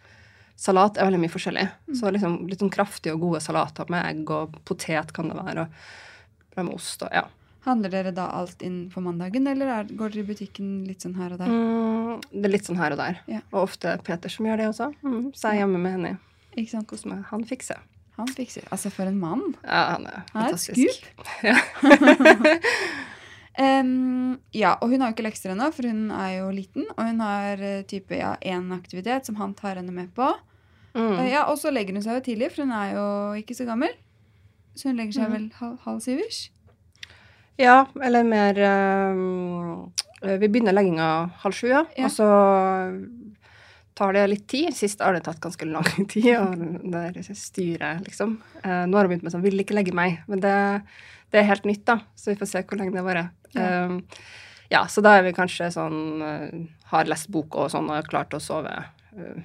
[0.57, 1.65] salat er veldig mye forskjellig.
[1.87, 1.95] Mm.
[1.95, 5.67] Så liksom litt sånn kraftige og gode salater med egg og potet kan det være,
[5.67, 7.27] og med ost og ja.
[7.67, 11.17] Handler dere da alt inn på mandagen, eller er, går dere i butikken litt sånn
[11.19, 11.51] her og der?
[11.51, 13.19] Mm, det er litt sånn her og der.
[13.27, 13.41] Ja.
[13.51, 14.87] Og ofte Peter som gjør det også.
[15.03, 16.13] Mm, så jeg er hjemme med henne.
[16.55, 16.87] Ikke sant?
[16.87, 17.25] Hvordan.
[17.33, 17.83] Han fikser.
[18.17, 18.63] Han fikser.
[18.71, 19.43] Altså, for en mann.
[19.65, 21.11] Ja, han er Han er et fantastisk.
[21.11, 21.27] skup.
[23.57, 26.85] Em, ja, og hun har jo ikke lekser ennå, for hun er jo liten.
[26.93, 30.29] Og hun har eh, type ja, én aktivitet som han tar henne med på.
[30.93, 31.15] Mm.
[31.17, 33.07] Eh, ja, Og så legger hun seg jo tidlig, for hun er jo
[33.41, 33.95] ikke så gammel.
[34.77, 35.33] Så hun legger seg mm.
[35.33, 36.43] vel halv, halv syvers?
[37.57, 38.59] Ja, eller mer
[39.17, 39.89] um,
[40.21, 41.07] Vi begynner legginga
[41.41, 41.81] halv sju, ja.
[41.97, 42.05] Ja.
[42.05, 42.29] Og så
[43.97, 44.69] tar det litt tid.
[44.77, 46.61] Sist har det tatt ganske lang tid, og
[46.93, 48.37] det styret, liksom.
[48.61, 50.53] Uh, nå har hun begynt med sånn 'vil ikke legge meg', men det,
[51.31, 51.99] det er helt nytt, da.
[52.15, 53.29] Så vi får se hvor lenge det varer.
[53.55, 53.85] Ja.
[53.85, 54.01] Um,
[54.69, 56.57] ja, så da er vi kanskje sånn eh,
[56.91, 59.37] Har lest bok og sånn og har klart å sove uh,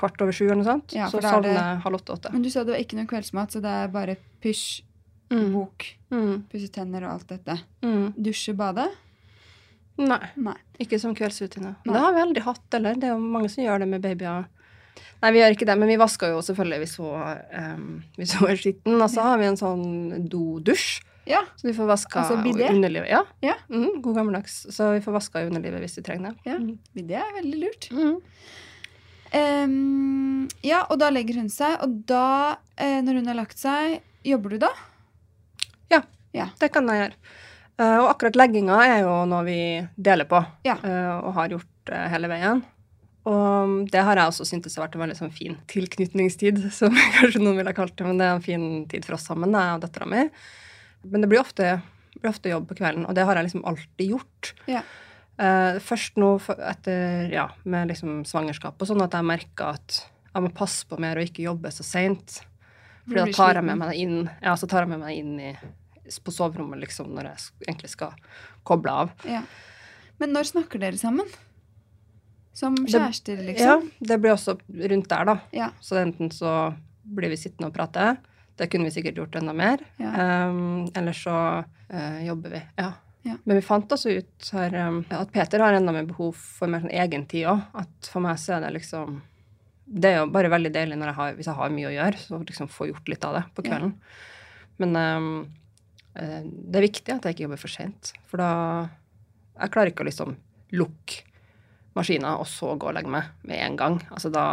[0.00, 0.92] kvart over sju eller noe sånt.
[0.96, 2.32] Ja, så er det- halv åtte-åtte.
[2.32, 4.82] Men du sa det var ikke noe kveldsmat, så det er bare pysj,
[5.28, 5.52] Mm.
[5.52, 6.44] bok, Mm.
[6.48, 7.56] pusse tenner og alt dette.
[7.82, 8.12] Mm.
[8.14, 8.84] Dusje, bade?
[9.98, 10.28] Nei.
[10.36, 10.54] Nei.
[10.78, 11.74] Ikke som kveldsrutine.
[11.84, 12.94] Det har vi aldri hatt, eller?
[12.94, 14.44] Det er jo mange som gjør det med babyer.
[15.22, 17.86] Nei, vi gjør ikke det, men vi vasker jo selvfølgelig hvis hun, um,
[18.18, 18.96] hvis hun er skitten.
[19.00, 19.84] Og så har vi en sånn
[20.28, 21.40] dodusj, Ja.
[21.56, 22.36] så vi får vaska Altså
[22.70, 23.08] underlivet.
[23.10, 23.22] Ja.
[23.42, 23.54] Ja.
[23.70, 24.66] Mm, god gammeldags.
[24.70, 26.36] Så vi får vaska underlivet hvis vi trenger det.
[26.52, 26.58] Ja.
[26.58, 26.78] Mm.
[26.94, 27.88] Det er veldig lurt.
[27.90, 28.20] Mm.
[29.36, 33.98] Um, ja, og da legger hun seg, og da, eh, når hun har lagt seg,
[34.24, 34.70] jobber du da?
[36.36, 37.14] Ja, Det kan jeg gjøre.
[37.80, 39.54] Eh, og akkurat legginga er jo noe vi
[39.96, 40.74] deler på, Ja.
[40.84, 42.62] eh, og har gjort hele veien.
[43.26, 47.42] Og det har jeg også syntes har vært en veldig sånn fin tilknytningstid, som kanskje
[47.42, 49.78] noen ville ha kalt det, men det er en fin tid for oss sammen, jeg
[49.78, 50.26] og dattera mi.
[51.06, 51.76] Men det blir ofte,
[52.20, 54.52] blir ofte jobb på kvelden, og det har jeg liksom alltid gjort.
[54.70, 54.84] Ja.
[55.36, 56.30] Uh, først nå
[56.64, 59.98] etter, ja, med liksom svangerskap og sånn, at jeg merka at
[60.30, 62.38] jeg må passe på mer og ikke jobbe så seint.
[63.06, 65.52] For da tar jeg med meg inn, ja, så tar jeg med meg inn i,
[66.22, 68.14] på soverommet liksom, når jeg egentlig skal
[68.66, 69.12] koble av.
[69.28, 69.42] Ja.
[70.20, 71.28] Men når snakker dere sammen?
[72.56, 73.66] Som kjærester, liksom?
[73.84, 74.54] Ja, det blir også
[74.90, 75.36] rundt der, da.
[75.52, 75.70] Ja.
[75.84, 76.52] Så enten så
[77.04, 78.14] blir vi sittende og prate.
[78.56, 79.82] Det kunne vi sikkert gjort enda mer.
[80.00, 80.46] Ja.
[80.48, 82.62] Um, eller så uh, jobber vi.
[82.80, 82.94] Ja.
[83.26, 83.34] Ja.
[83.44, 86.84] Men vi fant også ut her, um, at Peter har enda mer behov for mer
[86.86, 87.66] sånn egen tid òg.
[87.76, 89.20] At for meg så er det liksom
[89.86, 92.40] Det er jo bare veldig deilig jeg har, hvis jeg har mye å gjøre, så
[92.40, 93.92] liksom få gjort litt av det på kvelden.
[94.82, 95.30] Men um,
[96.16, 98.16] det er viktig at jeg ikke jobber for sent.
[98.30, 98.50] For da
[99.60, 100.36] Jeg klarer ikke å liksom
[100.72, 101.35] lukke
[101.96, 104.00] maskina og så gå og legge meg med en gang.
[104.12, 104.46] Altså da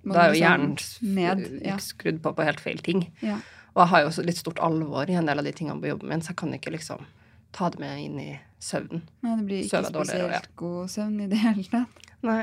[0.00, 1.78] da er jo liksom hjernen ned, ja.
[1.82, 3.02] skrudd på på helt feil ting.
[3.24, 3.38] Ja.
[3.74, 5.90] Og jeg har jo også litt stort alvor i en del av de tingene på
[5.90, 7.04] jobben min, så jeg kan ikke liksom
[7.56, 8.30] ta det med inn i
[8.62, 9.04] søvnen.
[9.24, 12.10] Nei, det blir ikke spesielt spesielt god søvn i det hele tatt.
[12.26, 12.42] Nei.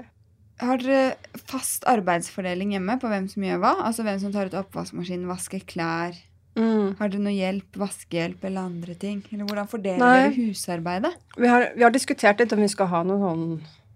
[0.58, 3.74] Har dere fast arbeidsfordeling hjemme på hvem som gjør hva?
[3.86, 6.18] Altså hvem som tar ut oppvaskmaskinen, vasker klær?
[6.58, 6.96] Mm.
[6.98, 9.20] Har dere noe hjelp, vaskehjelp eller andre ting?
[9.30, 11.14] Eller hvordan fordeler dere husarbeidet?
[11.38, 13.46] Vi, har, vi har diskutert litt om vi skal ha noen sånn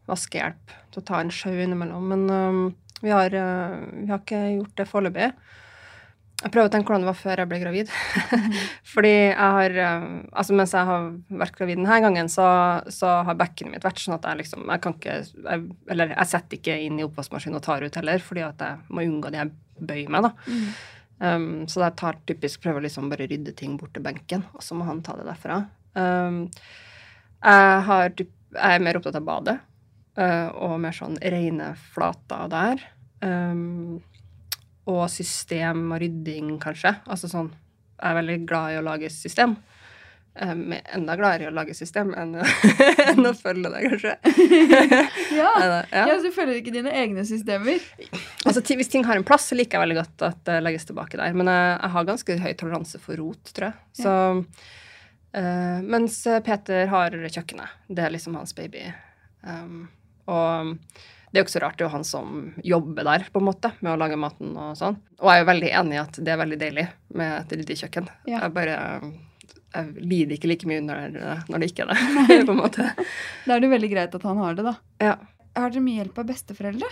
[0.09, 4.77] vaskehjelp til å ta en sjau innimellom, men vi, har, øh, vi har ikke gjort
[4.77, 5.31] det foreløpig.
[6.41, 7.89] Jeg prøver å tenke hvordan det var før jeg ble gravid.
[8.93, 11.09] Fordi jeg har øh, Altså mens jeg har
[11.41, 12.45] vært gravid denne gangen, så,
[12.89, 16.31] så har bekkenet mitt vært sånn at jeg liksom Jeg kan ikke jeg, Eller jeg
[16.31, 19.41] setter ikke inn i oppvaskmaskinen og tar ut heller, fordi at jeg må unngå det
[19.41, 19.53] jeg
[19.91, 20.33] bøyer meg, da.
[20.45, 20.65] Mm.
[21.21, 24.65] Um, så jeg tar typisk prøver liksom bare å rydde ting bort til benken, og
[24.65, 25.59] så må han ta det derfra.
[25.93, 26.43] Um,
[27.41, 29.57] jeg, har, jeg er mer opptatt av badet,
[30.19, 32.81] og mer sånn rene flater der.
[33.21, 34.01] Um,
[34.89, 36.95] og system og rydding, kanskje.
[37.05, 37.51] Altså sånn
[38.01, 39.55] Jeg er veldig glad i å lage system.
[40.31, 42.37] Um, enda gladere i å lage system enn,
[43.11, 44.15] enn å følge det, kanskje.
[45.41, 45.51] Ja.
[45.59, 46.05] Ja.
[46.09, 47.83] ja, så følger ikke dine egne systemer.
[48.47, 51.19] Altså, Hvis ting har en plass, så liker jeg veldig godt at det legges tilbake
[51.19, 51.35] der.
[51.37, 53.79] Men jeg, jeg har ganske høy toleranse for rot, tror jeg.
[54.01, 54.15] Så,
[55.39, 57.79] eh, mens Peter har kjøkkenet.
[57.87, 58.89] Det er liksom hans baby.
[59.47, 59.85] Um,
[60.31, 60.75] og
[61.31, 62.31] det er jo ikke så rart, det er jo han som
[62.67, 64.97] jobber der, på en måte, med å lage maten og sånn.
[65.21, 67.77] Og jeg er jo veldig enig i at det er veldig deilig med et ryddig
[67.83, 68.09] kjøkken.
[68.27, 68.41] Ja.
[68.45, 68.79] Jeg bare
[69.71, 71.13] jeg lider ikke like mye når,
[71.47, 72.89] når det ikke er det, på en måte.
[73.47, 74.73] Da er det veldig greit at han har det, da.
[74.99, 75.13] Ja.
[75.55, 76.89] Har dere mye hjelp av besteforeldre?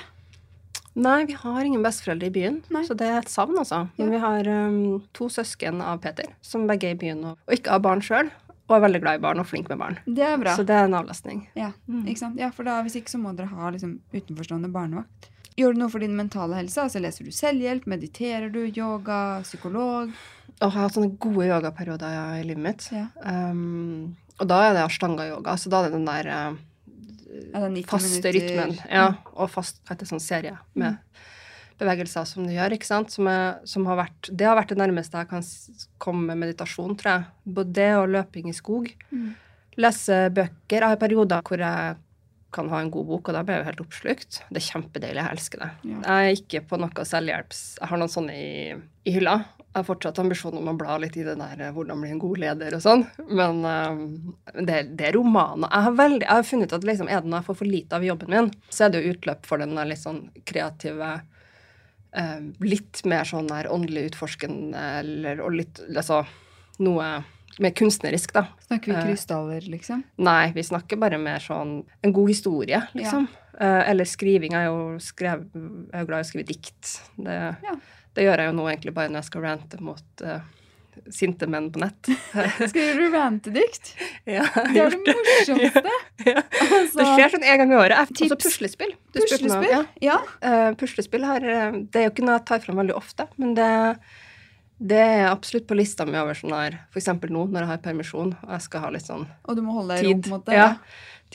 [1.00, 2.82] Nei, vi har ingen besteforeldre i byen, Nei.
[2.88, 3.86] så det er et savn, altså.
[4.00, 4.12] Men Ja.
[4.16, 4.80] vi har um,
[5.16, 8.32] to søsken av Peter, som begge er i byen og, og ikke har barn sjøl,
[8.70, 9.98] og er veldig glad i barn og flink med barn.
[10.06, 10.54] Det er bra.
[10.56, 11.48] Så det er en avlastning.
[11.58, 12.06] Ja, Mm.
[12.08, 12.38] ikke sant?
[12.40, 15.30] ja, for da, hvis ikke så må dere ha liksom, utenforstående barnevakt.
[15.58, 16.78] Gjør du noe for din mentale helse?
[16.86, 17.86] Altså Leser du selvhjelp?
[17.90, 18.62] Mediterer du?
[18.70, 19.42] Yoga?
[19.44, 20.14] Psykolog?
[20.62, 22.86] Og jeg har hatt sånne gode yogaperioder ja, i livet mitt.
[22.94, 23.08] Ja.
[23.26, 26.56] Um, og da er det ashtanga-yoga, så da er det den der uh,
[27.54, 28.34] Ja, det 90 faste minutter.
[28.40, 28.78] rytmen.
[28.92, 30.98] Ja, og fast etter sånn serie med
[31.80, 33.14] bevegelser som du gjør, ikke sant?
[33.14, 35.46] Som, er, som har vært Det har vært det nærmeste jeg kan
[36.02, 37.30] komme med meditasjon, tror jeg.
[37.60, 38.92] Både det og løping i skog.
[39.14, 39.32] Mm.
[39.80, 40.80] Lese bøker.
[40.80, 41.98] Jeg har perioder hvor jeg
[42.52, 44.42] kan ha en god bok, og da blir jeg jo helt oppslukt.
[44.50, 45.22] Det er kjempedeilig.
[45.22, 45.70] Jeg elsker det.
[45.86, 46.02] Ja.
[46.02, 47.64] Jeg er ikke på noe selvhjelps...
[47.78, 48.52] Jeg har noen sånne i,
[49.06, 49.36] i hylla.
[49.70, 52.22] Jeg har fortsatt ambisjon om å bla litt i det der eh, 'hvordan bli en
[52.22, 53.04] god leder' og sånn.
[53.30, 54.00] Men um,
[54.66, 55.70] det, det er romaner.
[55.70, 57.70] Jeg har, veldig, jeg har funnet ut at liksom, er det noe jeg får for
[57.70, 61.12] lite av i jobben min, så er det jo utløp for den litt sånn kreative
[62.60, 66.24] litt mer sånn der åndelig utforskende, eller og litt Altså
[66.80, 67.24] noe
[67.60, 68.48] mer kunstnerisk, da.
[68.68, 69.04] Snakker vi Eh.
[69.06, 70.04] krystaller, liksom?
[70.18, 73.28] Nei, vi snakker bare mer sånn en god historie, liksom.
[73.60, 73.84] Ja.
[73.92, 74.52] eller skriving.
[74.54, 77.02] Jeg er jo skrev, jeg er glad i å skrive dikt.
[77.18, 77.76] Det, Ja.
[78.16, 80.40] det gjør jeg jo nå egentlig bare når jeg skal rante mot eh,
[81.14, 82.10] sinte menn på nett.
[82.72, 83.94] Skriver du rantedikt?
[84.30, 85.96] ja, Det er det morsomste!
[86.28, 86.42] Ja.
[86.44, 88.10] Altså, Det skjer sånn en gang i året.
[88.12, 88.26] Tips.
[88.26, 88.90] Altså puslespill.
[89.16, 89.70] Du puslespill?
[89.72, 89.84] Ja.
[90.04, 90.18] Ja.
[90.44, 93.54] Uh, puslespill har eh, Det er jo ikke noe jeg tar fram veldig ofte, men
[93.56, 93.70] det,
[94.92, 98.36] det er absolutt på lista mi over sånn her eksempel nå når jeg har permisjon
[98.36, 100.34] og jeg skal ha litt sånn Og du må holde deg i ro, tid, på
[100.34, 100.60] en måte?
[100.60, 100.70] ja,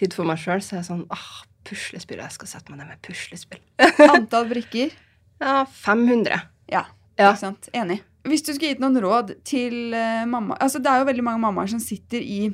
[0.01, 1.33] tid for meg sjøl, så er jeg sånn ah,
[1.65, 2.21] puslespill.
[2.21, 3.63] Jeg skal sette meg ned med puslespill.
[4.11, 4.93] Antall brikker?
[5.41, 6.45] Ja, 500.
[6.73, 6.85] Ja.
[7.17, 7.31] Ja.
[7.31, 7.69] Ikke sant?
[7.73, 8.03] Enig.
[8.25, 11.43] Hvis du skulle gitt noen råd til eh, mamma Altså, det er jo veldig mange
[11.43, 12.47] mammaer som sitter i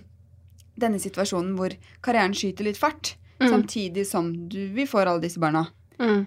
[0.81, 3.49] denne situasjonen hvor karrieren skyter litt fart, Mm.
[3.49, 5.63] samtidig som du, vi får alle disse barna.
[5.97, 6.27] Mm.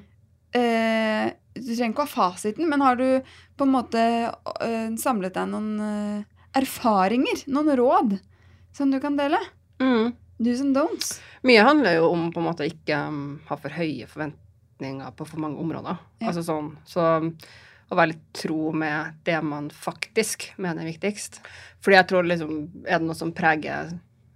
[0.57, 3.05] Eh, du trenger ikke å ha fasiten, men har du
[3.57, 4.01] på en måte
[4.65, 6.23] eh, samlet deg noen eh,
[6.57, 8.15] erfaringer, noen råd,
[8.73, 9.37] som du kan dele?
[9.77, 10.15] Mm.
[10.41, 11.19] Do's and don'ts.
[11.45, 15.43] Mye handler jo om på en måte ikke um, ha for høye forventninger på for
[15.43, 16.01] mange områder.
[16.17, 16.31] Ja.
[16.31, 17.05] Altså sånn, så
[17.91, 21.39] å være litt tro med det man faktisk mener er viktigst.
[21.83, 22.53] Fordi jeg tror liksom,
[22.87, 23.91] er det noe som preger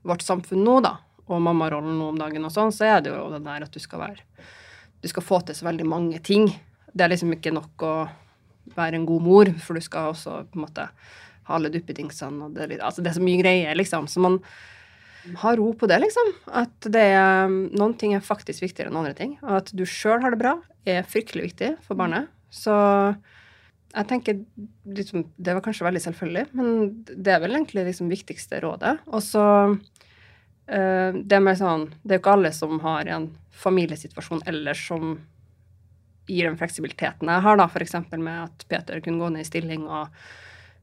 [0.07, 0.95] vårt samfunn nå, da,
[1.27, 3.79] og mammarollen nå om dagen og sånn, så er det jo det der at du
[3.83, 4.23] skal være
[5.01, 6.47] Du skal få til så veldig mange ting.
[6.93, 7.95] Det er liksom ikke nok å
[8.75, 10.87] være en god mor, for du skal også på en måte
[11.47, 14.07] ha alle duppedingsene og det, er litt- altså det er så mye greier, liksom.
[14.09, 14.39] Så man
[15.43, 16.33] ha ro på det, liksom.
[16.49, 19.37] At det er, noen ting er faktisk viktigere enn andre ting.
[19.43, 20.55] Og at du sjøl har det bra,
[20.87, 22.27] er fryktelig viktig for barnet.
[22.53, 22.73] Så
[23.97, 24.41] jeg tenker
[24.85, 26.67] liksom, Det var kanskje veldig selvfølgelig, men
[27.07, 28.97] det er vel egentlig liksom viktigste rådet.
[29.07, 29.45] Og så
[30.67, 35.17] eh, det med sånn Det er jo ikke alle som har en familiesituasjon ellers som
[36.27, 37.95] gir den fleksibiliteten jeg har, da, f.eks.
[38.11, 40.11] med at Peter kunne gå ned i stilling, og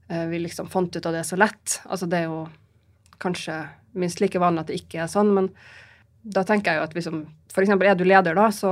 [0.09, 1.83] eh, vi liksom fant ut av det så lett.
[1.85, 2.47] Altså, det er jo
[3.23, 3.59] kanskje
[3.95, 5.51] minst like vanlig at det ikke er sånn, men
[6.25, 7.17] da tenker jeg jo at liksom,
[7.53, 8.71] for eksempel er du leder da, så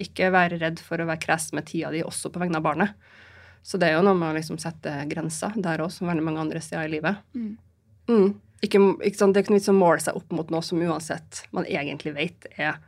[0.00, 2.94] ikke være redd for å være kresen med tida di også på vegne av barnet.
[3.62, 6.40] Så det er jo noe med å liksom sette grenser der også, som veldig mange
[6.40, 7.18] andre steder i livet.
[7.36, 7.50] Mm.
[8.08, 8.30] Mm.
[8.64, 10.80] Ikke, ikke sånn, Det er ikke noe vits å måle seg opp mot noe som
[10.80, 12.80] uansett man egentlig vet er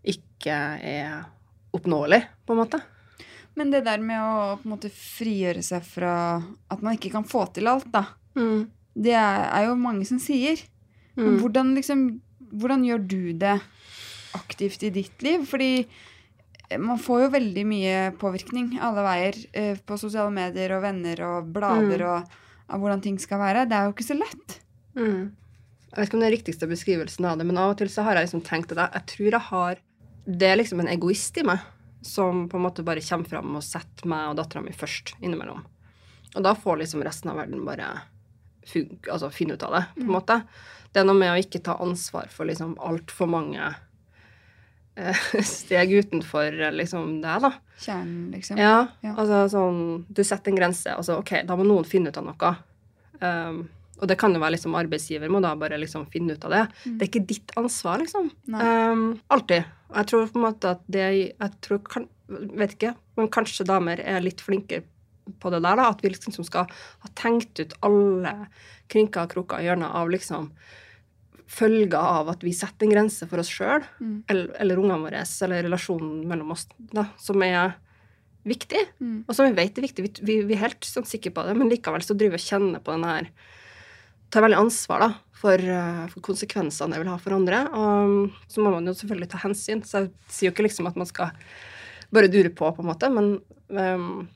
[0.00, 1.20] ikke er
[1.76, 2.80] oppnåelig, på en måte.
[3.58, 6.14] Men det der med å på en måte frigjøre seg fra
[6.72, 8.06] at man ikke kan få til alt, da.
[8.38, 8.70] Mm.
[8.96, 10.58] Det er, er jo mange som sier.
[11.18, 11.40] Men Mm.
[11.42, 12.02] hvordan, liksom,
[12.52, 13.56] hvordan gjør du det
[14.36, 15.46] aktivt i ditt liv?
[15.48, 15.72] Fordi
[16.70, 21.24] eh, man får jo veldig mye påvirkning alle veier eh, på sosiale medier og venner
[21.26, 22.08] og blader Mm.
[22.12, 22.38] og
[22.70, 23.66] av hvordan ting skal være.
[23.66, 24.60] Det er jo ikke så lett.
[24.94, 25.32] Mm.
[25.90, 28.04] Jeg vet ikke om det er riktigste beskrivelsen av det, men av og til så
[28.06, 29.80] har jeg liksom tenkt at jeg, jeg tror jeg har
[30.30, 31.58] Det er liksom en egoist i meg
[32.06, 35.64] som på en måte bare kommer fram og setter meg og dattera mi først innimellom.
[36.36, 37.88] Og da får liksom resten av verden bare
[39.10, 40.14] altså finne ut av det, på en Mm.
[40.20, 40.42] måte.
[40.92, 43.74] Det er noe med å ikke ta ansvar for liksom altfor mange
[44.96, 47.52] eh, steg utenfor liksom det, da.
[47.80, 48.58] Kjernen, liksom.
[48.58, 49.14] Ja, Ja.
[49.16, 52.56] altså sånn Du setter en grense, altså ok, da må noen finne ut av noe.
[53.20, 53.68] Um,
[54.00, 56.62] og det kan jo være liksom arbeidsgiver må da bare liksom finne ut av det.
[56.86, 56.98] Mm.
[56.98, 58.30] Det er ikke ditt ansvar, liksom.
[58.48, 59.64] Um, alltid.
[59.90, 63.64] Og jeg tror på en måte at det Jeg tror kan, Vet ikke, men kanskje
[63.66, 64.84] damer er litt flinke
[65.40, 65.88] på det der, da.
[65.90, 68.34] At vi liksom skal ha tenkt ut alle
[68.90, 70.50] krinker og kroker og hjørner av liksom
[71.50, 74.22] følger av at vi setter en grense for oss sjøl Mm.
[74.30, 77.74] eller, eller ungene våre, eller relasjonen mellom oss, da, som er
[78.46, 79.24] viktig, Mm.
[79.28, 80.02] og som vi vet er viktig.
[80.02, 82.48] Vi, vi, vi er helt sånn sikre på det, men likevel så driver vi og
[82.50, 83.30] kjenner på den her
[84.30, 87.64] Tar veldig ansvar da, for, eh, for konsekvensene det vil ha for andre.
[87.74, 89.80] Og så må man jo selvfølgelig ta hensyn.
[89.82, 91.32] Så jeg sier jo ikke liksom at man skal
[92.12, 93.40] bare dure på, på en måte, men
[93.74, 94.28] ehm,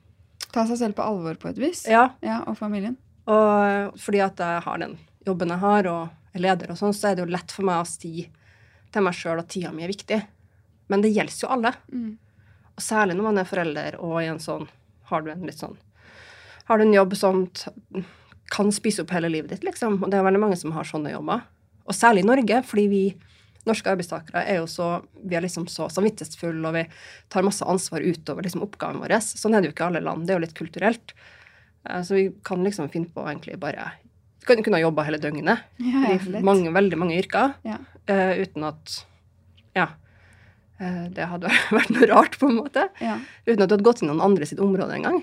[0.55, 1.85] Ta seg selv på alvor på et vis.
[1.91, 2.09] ja.
[2.25, 2.97] Ja, og familien.
[3.27, 7.11] Og fordi at jeg har den jobben jeg har, og er leder og sånn, så
[7.11, 8.29] er det jo lett for meg å si
[8.95, 10.21] til meg sjøl at tida mi er viktig.
[10.93, 11.73] Men det gjelder jo alle.
[11.91, 12.13] Mm.
[12.75, 14.67] Og særlig når man er forelder og i en sånn
[15.09, 15.77] Har du en litt sånn
[16.67, 17.45] Har du en jobb som
[18.51, 20.01] kan spise opp hele livet ditt, liksom?
[20.03, 21.45] Og det er veldig mange som har sånne jobber.
[21.87, 23.05] Og særlig i Norge, fordi vi
[23.67, 24.89] norske arbeidstakere er jo så
[25.25, 26.85] Vi er liksom så samvittighetsfulle, og vi
[27.33, 29.15] tar masse ansvar utover liksom oppgaven vår.
[29.25, 30.27] Sånn er det jo ikke i alle land.
[30.27, 31.15] Det er jo litt kulturelt.
[31.89, 33.93] Eh, Så vi kan liksom finne på egentlig bare
[34.41, 37.79] Vi kan kunne ha jobba hele døgnet Ja, i mange, veldig mange yrker Ja.
[38.07, 39.05] eh, uten at
[39.75, 39.89] Ja.
[40.81, 42.89] eh, det hadde vært noe rart, på en måte.
[43.01, 43.19] Ja.
[43.47, 45.23] Uten at du hadde gått inn i noen andre sitt område engang.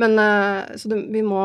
[0.00, 1.42] Men eh, så det, vi, må,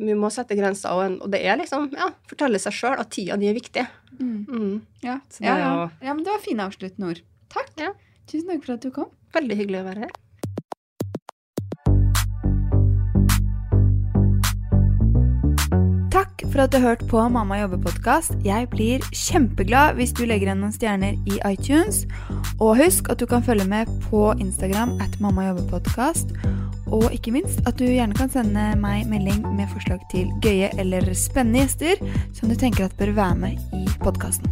[0.00, 3.38] vi må sette grenser, og, og det er liksom ja, fortelle seg sjøl at tida
[3.40, 3.86] di er viktig.
[4.18, 4.42] Mm.
[4.48, 4.74] Mm.
[5.04, 5.20] Ja.
[5.38, 5.72] Ja, ja.
[6.02, 7.22] ja, men det var fine avsluttende ord.
[7.52, 7.72] Takk.
[7.80, 7.92] Ja.
[8.26, 9.12] Tusen takk for at du kom.
[9.36, 10.14] Veldig hyggelig å være her.
[16.56, 18.38] For at du har hørt på Mamma jobber-podkast.
[18.46, 22.06] Jeg blir kjempeglad hvis du legger igjen noen stjerner i iTunes.
[22.56, 26.32] Og husk at du kan følge med på Instagram at Mamma jobber-podkast.
[26.88, 31.12] Og ikke minst at du gjerne kan sende meg melding med forslag til gøye eller
[31.12, 32.00] spennende gjester
[32.38, 34.48] som du tenker at bør være med i podkasten.